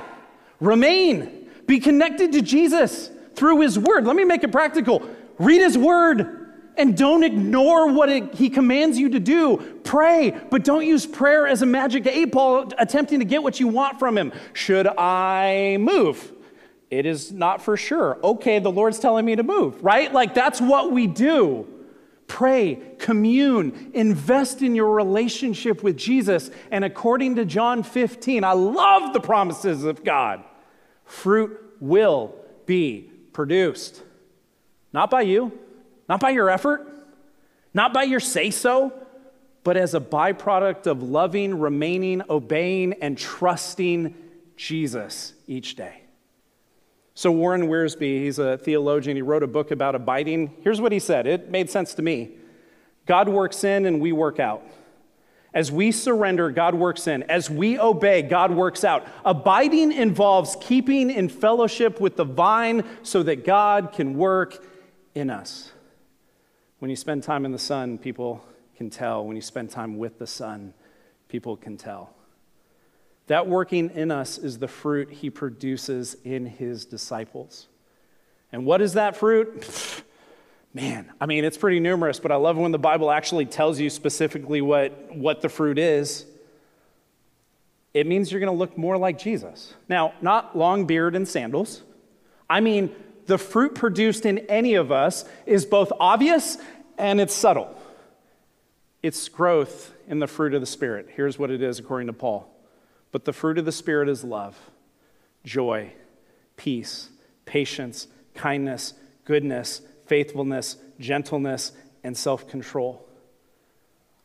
remain, 0.60 1.48
be 1.66 1.78
connected 1.78 2.32
to 2.32 2.42
Jesus 2.42 3.10
through 3.34 3.60
his 3.60 3.78
word. 3.78 4.06
Let 4.06 4.16
me 4.16 4.24
make 4.24 4.42
it 4.42 4.52
practical. 4.52 5.02
Read 5.38 5.60
his 5.60 5.76
word 5.76 6.35
and 6.76 6.96
don't 6.96 7.24
ignore 7.24 7.92
what 7.92 8.08
it, 8.08 8.34
he 8.34 8.50
commands 8.50 8.98
you 8.98 9.10
to 9.10 9.20
do. 9.20 9.56
Pray, 9.84 10.38
but 10.50 10.64
don't 10.64 10.84
use 10.84 11.06
prayer 11.06 11.46
as 11.46 11.62
a 11.62 11.66
magic 11.66 12.06
eight 12.06 12.32
ball 12.32 12.72
attempting 12.78 13.20
to 13.20 13.24
get 13.24 13.42
what 13.42 13.60
you 13.60 13.68
want 13.68 13.98
from 13.98 14.16
him. 14.16 14.32
Should 14.52 14.86
I 14.86 15.76
move? 15.80 16.32
It 16.90 17.06
is 17.06 17.32
not 17.32 17.62
for 17.62 17.76
sure. 17.76 18.18
Okay, 18.22 18.58
the 18.58 18.70
Lord's 18.70 18.98
telling 18.98 19.24
me 19.24 19.36
to 19.36 19.42
move, 19.42 19.82
right? 19.82 20.12
Like 20.12 20.34
that's 20.34 20.60
what 20.60 20.92
we 20.92 21.06
do. 21.06 21.66
Pray, 22.26 22.80
commune, 22.98 23.92
invest 23.94 24.60
in 24.60 24.74
your 24.74 24.90
relationship 24.90 25.82
with 25.82 25.96
Jesus. 25.96 26.50
And 26.70 26.84
according 26.84 27.36
to 27.36 27.44
John 27.44 27.82
15, 27.82 28.42
I 28.42 28.52
love 28.52 29.12
the 29.12 29.20
promises 29.20 29.84
of 29.84 30.02
God. 30.02 30.42
Fruit 31.04 31.58
will 31.80 32.34
be 32.66 33.10
produced. 33.32 34.02
Not 34.92 35.10
by 35.10 35.22
you, 35.22 35.52
not 36.08 36.20
by 36.20 36.30
your 36.30 36.50
effort, 36.50 36.86
not 37.74 37.92
by 37.92 38.04
your 38.04 38.20
say 38.20 38.50
so, 38.50 38.92
but 39.64 39.76
as 39.76 39.94
a 39.94 40.00
byproduct 40.00 40.86
of 40.86 41.02
loving, 41.02 41.58
remaining, 41.58 42.22
obeying, 42.30 42.94
and 43.02 43.18
trusting 43.18 44.14
Jesus 44.56 45.32
each 45.46 45.74
day. 45.74 46.02
So, 47.14 47.32
Warren 47.32 47.62
Wiersbe, 47.62 48.22
he's 48.22 48.38
a 48.38 48.58
theologian, 48.58 49.16
he 49.16 49.22
wrote 49.22 49.42
a 49.42 49.46
book 49.46 49.70
about 49.70 49.94
abiding. 49.94 50.54
Here's 50.62 50.80
what 50.80 50.92
he 50.92 50.98
said 50.98 51.26
it 51.26 51.50
made 51.50 51.70
sense 51.70 51.94
to 51.94 52.02
me 52.02 52.32
God 53.06 53.28
works 53.28 53.64
in 53.64 53.86
and 53.86 54.00
we 54.00 54.12
work 54.12 54.38
out. 54.38 54.62
As 55.54 55.72
we 55.72 55.90
surrender, 55.90 56.50
God 56.50 56.74
works 56.74 57.06
in. 57.06 57.22
As 57.22 57.48
we 57.48 57.78
obey, 57.78 58.20
God 58.20 58.50
works 58.52 58.84
out. 58.84 59.06
Abiding 59.24 59.90
involves 59.90 60.56
keeping 60.60 61.10
in 61.10 61.30
fellowship 61.30 61.98
with 61.98 62.16
the 62.16 62.24
vine 62.24 62.84
so 63.02 63.22
that 63.22 63.46
God 63.46 63.92
can 63.92 64.18
work 64.18 64.62
in 65.14 65.30
us. 65.30 65.72
When 66.78 66.90
you 66.90 66.96
spend 66.96 67.22
time 67.22 67.44
in 67.44 67.52
the 67.52 67.58
sun, 67.58 67.98
people 67.98 68.44
can 68.76 68.90
tell. 68.90 69.24
When 69.24 69.36
you 69.36 69.42
spend 69.42 69.70
time 69.70 69.96
with 69.96 70.18
the 70.18 70.26
sun, 70.26 70.74
people 71.28 71.56
can 71.56 71.76
tell. 71.76 72.14
That 73.28 73.46
working 73.46 73.90
in 73.90 74.10
us 74.10 74.38
is 74.38 74.58
the 74.58 74.68
fruit 74.68 75.10
he 75.10 75.30
produces 75.30 76.16
in 76.22 76.46
his 76.46 76.84
disciples. 76.84 77.66
And 78.52 78.64
what 78.64 78.80
is 78.80 78.92
that 78.92 79.16
fruit? 79.16 79.64
Man, 80.74 81.10
I 81.18 81.26
mean, 81.26 81.44
it's 81.44 81.56
pretty 81.56 81.80
numerous, 81.80 82.20
but 82.20 82.30
I 82.30 82.36
love 82.36 82.58
when 82.58 82.70
the 82.70 82.78
Bible 82.78 83.10
actually 83.10 83.46
tells 83.46 83.80
you 83.80 83.88
specifically 83.88 84.60
what, 84.60 85.14
what 85.16 85.40
the 85.40 85.48
fruit 85.48 85.78
is. 85.78 86.26
It 87.94 88.06
means 88.06 88.30
you're 88.30 88.40
going 88.40 88.52
to 88.52 88.58
look 88.58 88.76
more 88.76 88.98
like 88.98 89.18
Jesus. 89.18 89.72
Now, 89.88 90.12
not 90.20 90.56
long 90.56 90.84
beard 90.84 91.16
and 91.16 91.26
sandals. 91.26 91.82
I 92.48 92.60
mean, 92.60 92.94
the 93.26 93.38
fruit 93.38 93.74
produced 93.74 94.24
in 94.24 94.38
any 94.38 94.74
of 94.74 94.92
us 94.92 95.24
is 95.46 95.64
both 95.64 95.92
obvious 95.98 96.58
and 96.98 97.20
it's 97.20 97.34
subtle. 97.34 97.76
It's 99.02 99.28
growth 99.28 99.92
in 100.08 100.18
the 100.18 100.26
fruit 100.26 100.54
of 100.54 100.60
the 100.60 100.66
Spirit. 100.66 101.08
Here's 101.14 101.38
what 101.38 101.50
it 101.50 101.62
is 101.62 101.78
according 101.78 102.06
to 102.08 102.12
Paul 102.12 102.52
but 103.12 103.24
the 103.24 103.32
fruit 103.32 103.56
of 103.56 103.64
the 103.64 103.72
Spirit 103.72 104.08
is 104.08 104.24
love, 104.24 104.58
joy, 105.42 105.92
peace, 106.56 107.08
patience, 107.46 108.08
kindness, 108.34 108.92
goodness, 109.24 109.80
faithfulness, 110.06 110.76
gentleness, 111.00 111.72
and 112.04 112.16
self 112.16 112.48
control. 112.48 113.06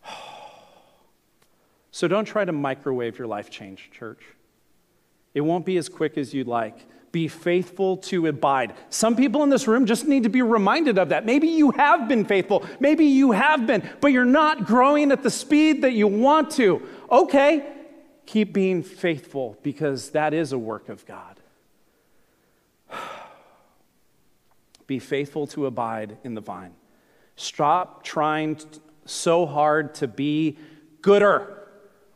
So 1.93 2.07
don't 2.07 2.23
try 2.23 2.45
to 2.45 2.53
microwave 2.53 3.19
your 3.19 3.27
life 3.27 3.49
change, 3.49 3.91
church. 3.91 4.23
It 5.33 5.41
won't 5.41 5.65
be 5.65 5.75
as 5.75 5.89
quick 5.89 6.17
as 6.17 6.33
you'd 6.33 6.47
like. 6.47 6.85
Be 7.11 7.27
faithful 7.27 7.97
to 7.97 8.27
abide. 8.27 8.73
Some 8.89 9.15
people 9.17 9.43
in 9.43 9.49
this 9.49 9.67
room 9.67 9.85
just 9.85 10.07
need 10.07 10.23
to 10.23 10.29
be 10.29 10.41
reminded 10.41 10.97
of 10.97 11.09
that. 11.09 11.25
Maybe 11.25 11.47
you 11.47 11.71
have 11.71 12.07
been 12.07 12.23
faithful, 12.23 12.65
maybe 12.79 13.05
you 13.05 13.31
have 13.31 13.67
been, 13.67 13.87
but 13.99 14.13
you're 14.13 14.23
not 14.23 14.65
growing 14.65 15.11
at 15.11 15.23
the 15.23 15.29
speed 15.29 15.81
that 15.81 15.91
you 15.91 16.07
want 16.07 16.51
to. 16.51 16.81
Okay, 17.11 17.65
keep 18.25 18.53
being 18.53 18.81
faithful 18.81 19.57
because 19.61 20.11
that 20.11 20.33
is 20.33 20.53
a 20.53 20.57
work 20.57 20.87
of 20.87 21.05
God. 21.05 21.39
Be 24.87 24.99
faithful 24.99 25.47
to 25.47 25.65
abide 25.65 26.17
in 26.23 26.33
the 26.33 26.41
vine. 26.41 26.73
Stop 27.35 28.03
trying 28.03 28.57
so 29.05 29.45
hard 29.45 29.95
to 29.95 30.07
be 30.07 30.57
gooder. 31.01 31.57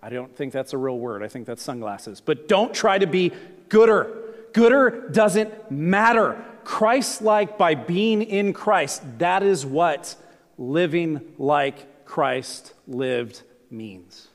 I 0.01 0.09
don't 0.09 0.35
think 0.35 0.53
that's 0.53 0.73
a 0.73 0.77
real 0.77 0.99
word. 0.99 1.23
I 1.23 1.27
think 1.27 1.47
that's 1.47 1.63
sunglasses. 1.63 2.21
But 2.21 2.47
don't 2.47 2.73
try 2.73 2.97
to 2.97 3.07
be 3.07 3.31
gooder. 3.69 4.24
Gooder 4.55 5.09
doesn't 5.11 5.69
matter. 5.69 6.41
Christ 6.63 7.21
like 7.21 7.57
by 7.57 7.75
being 7.75 8.21
in 8.21 8.53
Christ. 8.53 9.03
That 9.17 9.43
is 9.43 9.65
what 9.65 10.15
living 10.57 11.33
like 11.37 12.05
Christ 12.05 12.73
lived 12.87 13.43
means. 13.69 14.29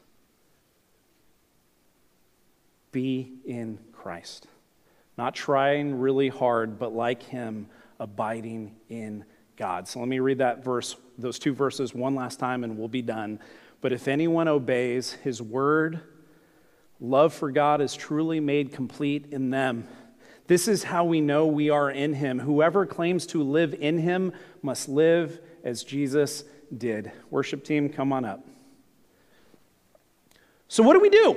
Be 2.92 3.32
in 3.46 3.78
Christ. 3.94 4.46
Not 5.16 5.34
trying 5.34 5.98
really 5.98 6.28
hard, 6.28 6.78
but 6.78 6.92
like 6.92 7.22
Him, 7.22 7.68
abiding 7.98 8.76
in 8.90 9.24
God. 9.56 9.88
So 9.88 10.00
let 10.00 10.08
me 10.08 10.18
read 10.18 10.38
that 10.38 10.62
verse, 10.62 10.96
those 11.16 11.38
two 11.38 11.54
verses 11.54 11.94
one 11.94 12.14
last 12.14 12.38
time, 12.38 12.62
and 12.62 12.76
we'll 12.76 12.88
be 12.88 13.00
done. 13.00 13.40
But 13.80 13.92
if 13.92 14.06
anyone 14.06 14.48
obeys 14.48 15.12
His 15.12 15.40
word, 15.40 16.00
love 17.00 17.32
for 17.32 17.50
God 17.50 17.80
is 17.80 17.94
truly 17.94 18.38
made 18.38 18.70
complete 18.70 19.28
in 19.30 19.48
them. 19.48 19.88
This 20.50 20.66
is 20.66 20.82
how 20.82 21.04
we 21.04 21.20
know 21.20 21.46
we 21.46 21.70
are 21.70 21.88
in 21.92 22.12
Him. 22.12 22.40
Whoever 22.40 22.84
claims 22.84 23.24
to 23.26 23.40
live 23.40 23.72
in 23.72 23.98
Him 23.98 24.32
must 24.62 24.88
live 24.88 25.38
as 25.62 25.84
Jesus 25.84 26.42
did. 26.76 27.12
Worship 27.30 27.62
team, 27.62 27.88
come 27.88 28.12
on 28.12 28.24
up. 28.24 28.44
So, 30.66 30.82
what 30.82 30.94
do 30.94 30.98
we 30.98 31.08
do? 31.08 31.36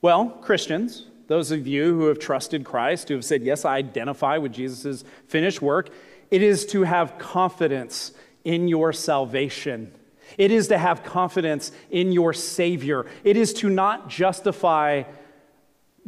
Well, 0.00 0.30
Christians, 0.40 1.04
those 1.26 1.50
of 1.50 1.66
you 1.66 1.94
who 1.94 2.06
have 2.06 2.18
trusted 2.18 2.64
Christ, 2.64 3.10
who 3.10 3.14
have 3.16 3.26
said, 3.26 3.42
Yes, 3.42 3.66
I 3.66 3.76
identify 3.76 4.38
with 4.38 4.54
Jesus' 4.54 5.04
finished 5.28 5.60
work, 5.60 5.90
it 6.30 6.40
is 6.40 6.64
to 6.68 6.84
have 6.84 7.18
confidence 7.18 8.12
in 8.42 8.68
your 8.68 8.94
salvation. 8.94 9.92
It 10.38 10.50
is 10.50 10.68
to 10.68 10.78
have 10.78 11.04
confidence 11.04 11.72
in 11.90 12.10
your 12.10 12.32
Savior. 12.32 13.04
It 13.22 13.36
is 13.36 13.52
to 13.52 13.68
not 13.68 14.08
justify 14.08 15.02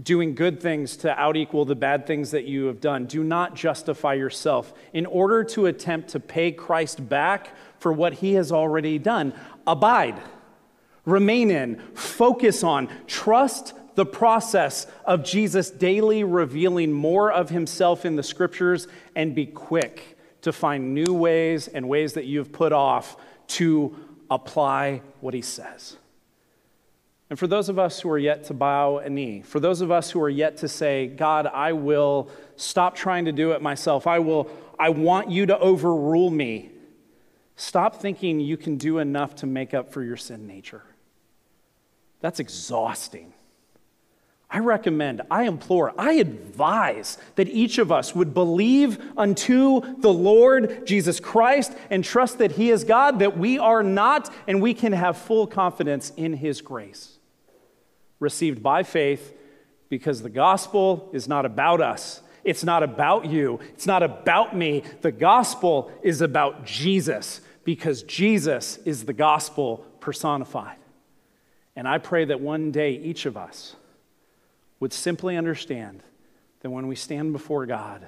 doing 0.03 0.34
good 0.34 0.61
things 0.61 0.96
to 0.99 1.14
outequal 1.14 1.66
the 1.66 1.74
bad 1.74 2.07
things 2.07 2.30
that 2.30 2.44
you 2.44 2.66
have 2.66 2.80
done. 2.80 3.07
Do 3.07 3.24
not 3.24 3.55
justify 3.57 4.14
yourself 4.14 4.72
in 4.92 5.07
order 5.07 5.42
to 5.44 5.66
attempt 5.66 6.11
to 6.11 6.20
pay 6.20 6.53
Christ 6.53 7.09
back 7.09 7.51
for 7.78 7.92
what 7.92 8.14
he 8.14 8.34
has 8.34 8.53
already 8.53 8.99
done. 8.99 9.34
Abide, 9.66 10.20
remain 11.05 11.51
in, 11.51 11.80
focus 11.94 12.62
on, 12.62 12.88
trust 13.07 13.74
the 13.96 14.07
process 14.07 14.86
of 15.05 15.24
Jesus 15.24 15.70
daily 15.70 16.22
revealing 16.22 16.92
more 16.92 17.32
of 17.32 17.51
himself 17.51 18.05
in 18.05 18.14
the 18.14 18.22
scriptures 18.22 18.86
and 19.16 19.34
be 19.34 19.46
quick 19.46 20.16
to 20.42 20.53
find 20.53 20.94
new 20.94 21.12
ways 21.12 21.66
and 21.66 21.88
ways 21.88 22.12
that 22.12 22.24
you've 22.24 22.53
put 22.53 22.72
off 22.72 23.16
to 23.49 23.96
apply 24.30 25.03
what 25.20 25.34
he 25.34 25.42
says. 25.42 25.96
And 27.31 27.39
for 27.39 27.47
those 27.47 27.68
of 27.68 27.79
us 27.79 28.01
who 28.01 28.11
are 28.11 28.18
yet 28.18 28.45
to 28.45 28.55
bow 28.55 28.99
a 28.99 29.11
knee, 29.11 29.43
for 29.43 29.61
those 29.61 29.81
of 29.83 29.91
us 29.91 30.11
who 30.11 30.22
are 30.22 30.31
yet 30.31 30.59
to 30.59 30.68
say, 30.68 31.09
God, 31.09 31.47
I 31.47 31.74
will 31.74 32.31
stop 32.57 32.95
trying 32.95 33.26
to 33.26 33.33
do 33.33 33.53
it 33.53 33.61
myself. 33.61 34.07
I 34.07 34.18
will 34.18 34.51
I 34.79 34.91
want 34.91 35.31
you 35.31 35.47
to 35.47 35.59
overrule 35.59 36.31
me. 36.31 36.70
Stop 37.57 37.97
thinking 37.97 38.39
you 38.41 38.57
can 38.57 38.76
do 38.76 38.99
enough 38.99 39.35
to 39.37 39.47
make 39.47 39.74
up 39.74 39.93
for 39.93 40.03
your 40.03 40.16
sin 40.16 40.47
nature. 40.47 40.85
That's 42.20 42.39
exhausting. 42.39 43.33
I 44.51 44.61
recommend, 44.61 45.20
I 45.31 45.43
implore, 45.45 45.93
I 45.99 46.14
advise 46.14 47.18
that 47.35 47.49
each 47.49 47.76
of 47.76 47.93
us 47.93 48.14
would 48.14 48.33
believe 48.33 48.99
unto 49.14 49.83
the 49.99 50.12
Lord 50.12 50.87
Jesus 50.87 51.20
Christ 51.20 51.74
and 51.91 52.03
trust 52.03 52.39
that 52.39 52.53
He 52.53 52.70
is 52.70 52.83
God, 52.85 53.18
that 53.18 53.37
we 53.37 53.59
are 53.59 53.83
not, 53.83 54.33
and 54.47 54.62
we 54.62 54.72
can 54.72 54.95
have 54.95 55.18
full 55.18 55.47
confidence 55.47 56.12
in 56.16 56.33
His 56.33 56.62
grace. 56.62 57.18
Received 58.21 58.62
by 58.62 58.83
faith, 58.83 59.35
because 59.89 60.23
the 60.23 60.31
gospel 60.31 61.09
is 61.12 61.29
not 61.29 61.47
about 61.47 61.81
us. 61.81 62.21
It's 62.45 62.64
not 62.64 62.83
about 62.83 63.27
you. 63.27 63.61
It's 63.75 63.87
not 63.87 64.03
about 64.03 64.57
me. 64.57 64.83
The 65.01 65.12
gospel 65.12 65.91
is 66.03 66.21
about 66.21 66.64
Jesus, 66.64 67.41
because 67.64 68.03
Jesus 68.03 68.79
is 68.85 69.05
the 69.05 69.12
gospel 69.12 69.85
personified. 70.01 70.77
And 71.77 71.87
I 71.87 71.99
pray 71.99 72.25
that 72.25 72.41
one 72.41 72.71
day 72.71 72.93
each 72.93 73.25
of 73.27 73.37
us, 73.37 73.77
would 74.81 74.93
simply 74.93 75.37
understand 75.37 76.03
that 76.61 76.71
when 76.71 76.87
we 76.87 76.95
stand 76.95 77.33
before 77.33 77.66
God, 77.66 78.07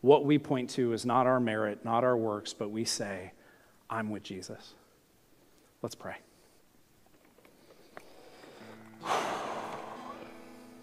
what 0.00 0.24
we 0.24 0.38
point 0.38 0.70
to 0.70 0.92
is 0.92 1.06
not 1.06 1.26
our 1.26 1.40
merit, 1.40 1.84
not 1.84 2.04
our 2.04 2.16
works, 2.16 2.52
but 2.52 2.70
we 2.70 2.84
say, 2.84 3.32
I'm 3.88 4.10
with 4.10 4.22
Jesus. 4.22 4.74
Let's 5.82 5.94
pray. 5.94 6.16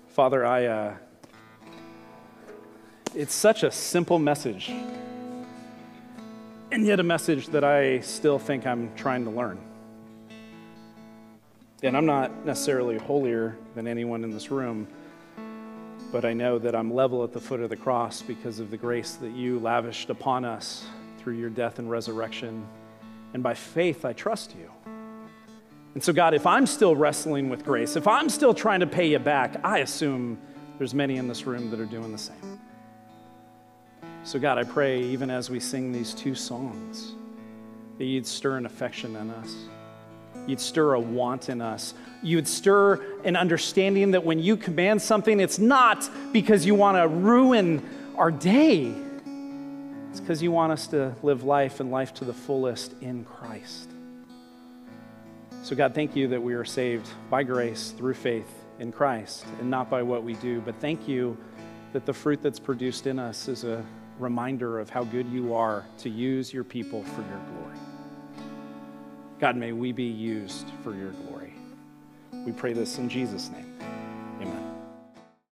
Father, 0.08 0.46
I, 0.46 0.66
uh, 0.66 0.98
it's 3.16 3.34
such 3.34 3.64
a 3.64 3.72
simple 3.72 4.20
message, 4.20 4.72
and 6.72 6.86
yet 6.86 7.00
a 7.00 7.04
message 7.04 7.48
that 7.48 7.64
I 7.64 8.00
still 8.02 8.40
think 8.40 8.68
I'm 8.68 8.94
trying 8.96 9.24
to 9.26 9.32
learn. 9.32 9.60
And 11.84 11.96
I'm 11.96 12.06
not 12.06 12.46
necessarily 12.46 12.98
holier 12.98 13.58
than 13.76 13.88
anyone 13.88 14.24
in 14.24 14.32
this 14.32 14.52
room 14.52 14.88
but 16.12 16.26
I 16.26 16.34
know 16.34 16.58
that 16.60 16.76
I'm 16.76 16.94
level 16.94 17.24
at 17.24 17.34
the 17.34 17.40
foot 17.40 17.60
of 17.60 17.70
the 17.70 17.76
cross 17.76 18.22
because 18.22 18.60
of 18.60 18.72
the 18.72 18.78
grace 18.78 19.14
that 19.16 19.32
you 19.32 19.60
lavished 19.60 20.10
upon 20.10 20.44
us 20.44 20.86
through 21.20 21.36
your 21.36 21.50
death 21.50 21.78
and 21.80 21.90
resurrection. 21.90 22.66
And 23.34 23.44
by 23.44 23.54
faith, 23.54 24.06
I 24.06 24.14
trust 24.14 24.56
you. 24.56 24.72
And 25.94 26.04
so, 26.04 26.14
God, 26.14 26.34
if 26.34 26.46
I'm 26.46 26.66
still 26.66 26.96
wrestling 26.96 27.50
with 27.50 27.66
grace, 27.66 27.96
if 27.96 28.08
I'm 28.08 28.30
still 28.30 28.54
trying 28.54 28.80
to 28.82 28.88
pay 28.88 29.08
you 29.10 29.20
back, 29.20 29.60
I 29.64 29.80
assume 29.80 30.40
there's 30.78 30.94
many 30.94 31.18
in 31.18 31.28
this 31.28 31.46
room 31.46 31.72
that 31.72 31.80
are 31.80 31.86
doing 31.86 32.12
the 32.12 32.18
same. 32.18 32.60
So, 34.24 34.40
God, 34.40 34.58
I 34.58 34.64
pray, 34.64 35.02
even 35.02 35.30
as 35.30 35.50
we 35.50 35.60
sing 35.60 35.92
these 35.92 36.14
two 36.14 36.36
songs, 36.36 37.14
that 37.98 38.06
you'd 38.06 38.28
stir 38.28 38.58
an 38.58 38.66
affection 38.66 39.16
in 39.16 39.30
us. 39.32 39.56
You'd 40.46 40.60
stir 40.60 40.94
a 40.94 41.00
want 41.00 41.50
in 41.50 41.62
us 41.62 41.94
you'd 42.22 42.48
stir 42.48 43.02
an 43.24 43.36
understanding 43.36 44.12
that 44.12 44.24
when 44.24 44.40
you 44.40 44.58
command 44.58 45.02
something, 45.02 45.40
it's 45.40 45.60
not 45.60 46.10
because 46.32 46.66
you 46.66 46.76
want 46.76 46.98
to 46.98 47.08
ruin 47.08 47.88
our 48.16 48.32
day. 48.32 48.94
It's 50.10 50.20
because 50.20 50.42
you 50.42 50.52
want 50.52 50.72
us 50.72 50.88
to 50.88 51.16
live 51.24 51.44
life 51.44 51.80
and 51.80 51.92
life 51.92 52.14
to 52.16 52.26
the 52.26 52.34
fullest 52.34 52.94
in 53.02 53.24
Christ. 53.26 53.90
So, 55.62 55.76
God, 55.76 55.94
thank 55.94 56.16
you 56.16 56.28
that 56.30 56.42
we 56.42 56.54
are 56.54 56.66
saved 56.66 57.08
by 57.30 57.44
grace 57.44 57.94
through 57.98 58.14
faith 58.14 58.50
in 58.80 58.92
Christ 58.92 59.46
and 59.60 59.70
not 59.70 59.90
by 59.90 60.02
what 60.02 60.24
we 60.24 60.34
do. 60.36 60.62
But 60.62 60.76
thank 60.80 61.08
you 61.08 61.38
that 61.94 62.06
the 62.06 62.14
fruit 62.14 62.42
that's 62.42 62.60
produced 62.60 63.08
in 63.08 63.20
us 63.20 63.48
is 63.48 63.66
a 63.66 63.86
reminder 64.20 64.80
of 64.80 64.90
how 64.90 65.04
good 65.04 65.28
you 65.28 65.54
are 65.54 65.86
to 66.00 66.10
use 66.10 66.54
your 66.54 66.64
people 66.64 67.04
for 67.04 67.22
your 67.22 67.42
glory. 67.52 67.78
God, 69.40 69.56
may 69.56 69.72
we 69.72 69.92
be 69.92 70.04
used 70.04 70.68
for 70.84 70.96
your 70.96 71.12
glory. 71.12 71.54
We 72.46 72.52
pray 72.52 72.74
this 72.74 72.98
in 72.98 73.10
Jesus' 73.10 73.50
name. 73.50 73.99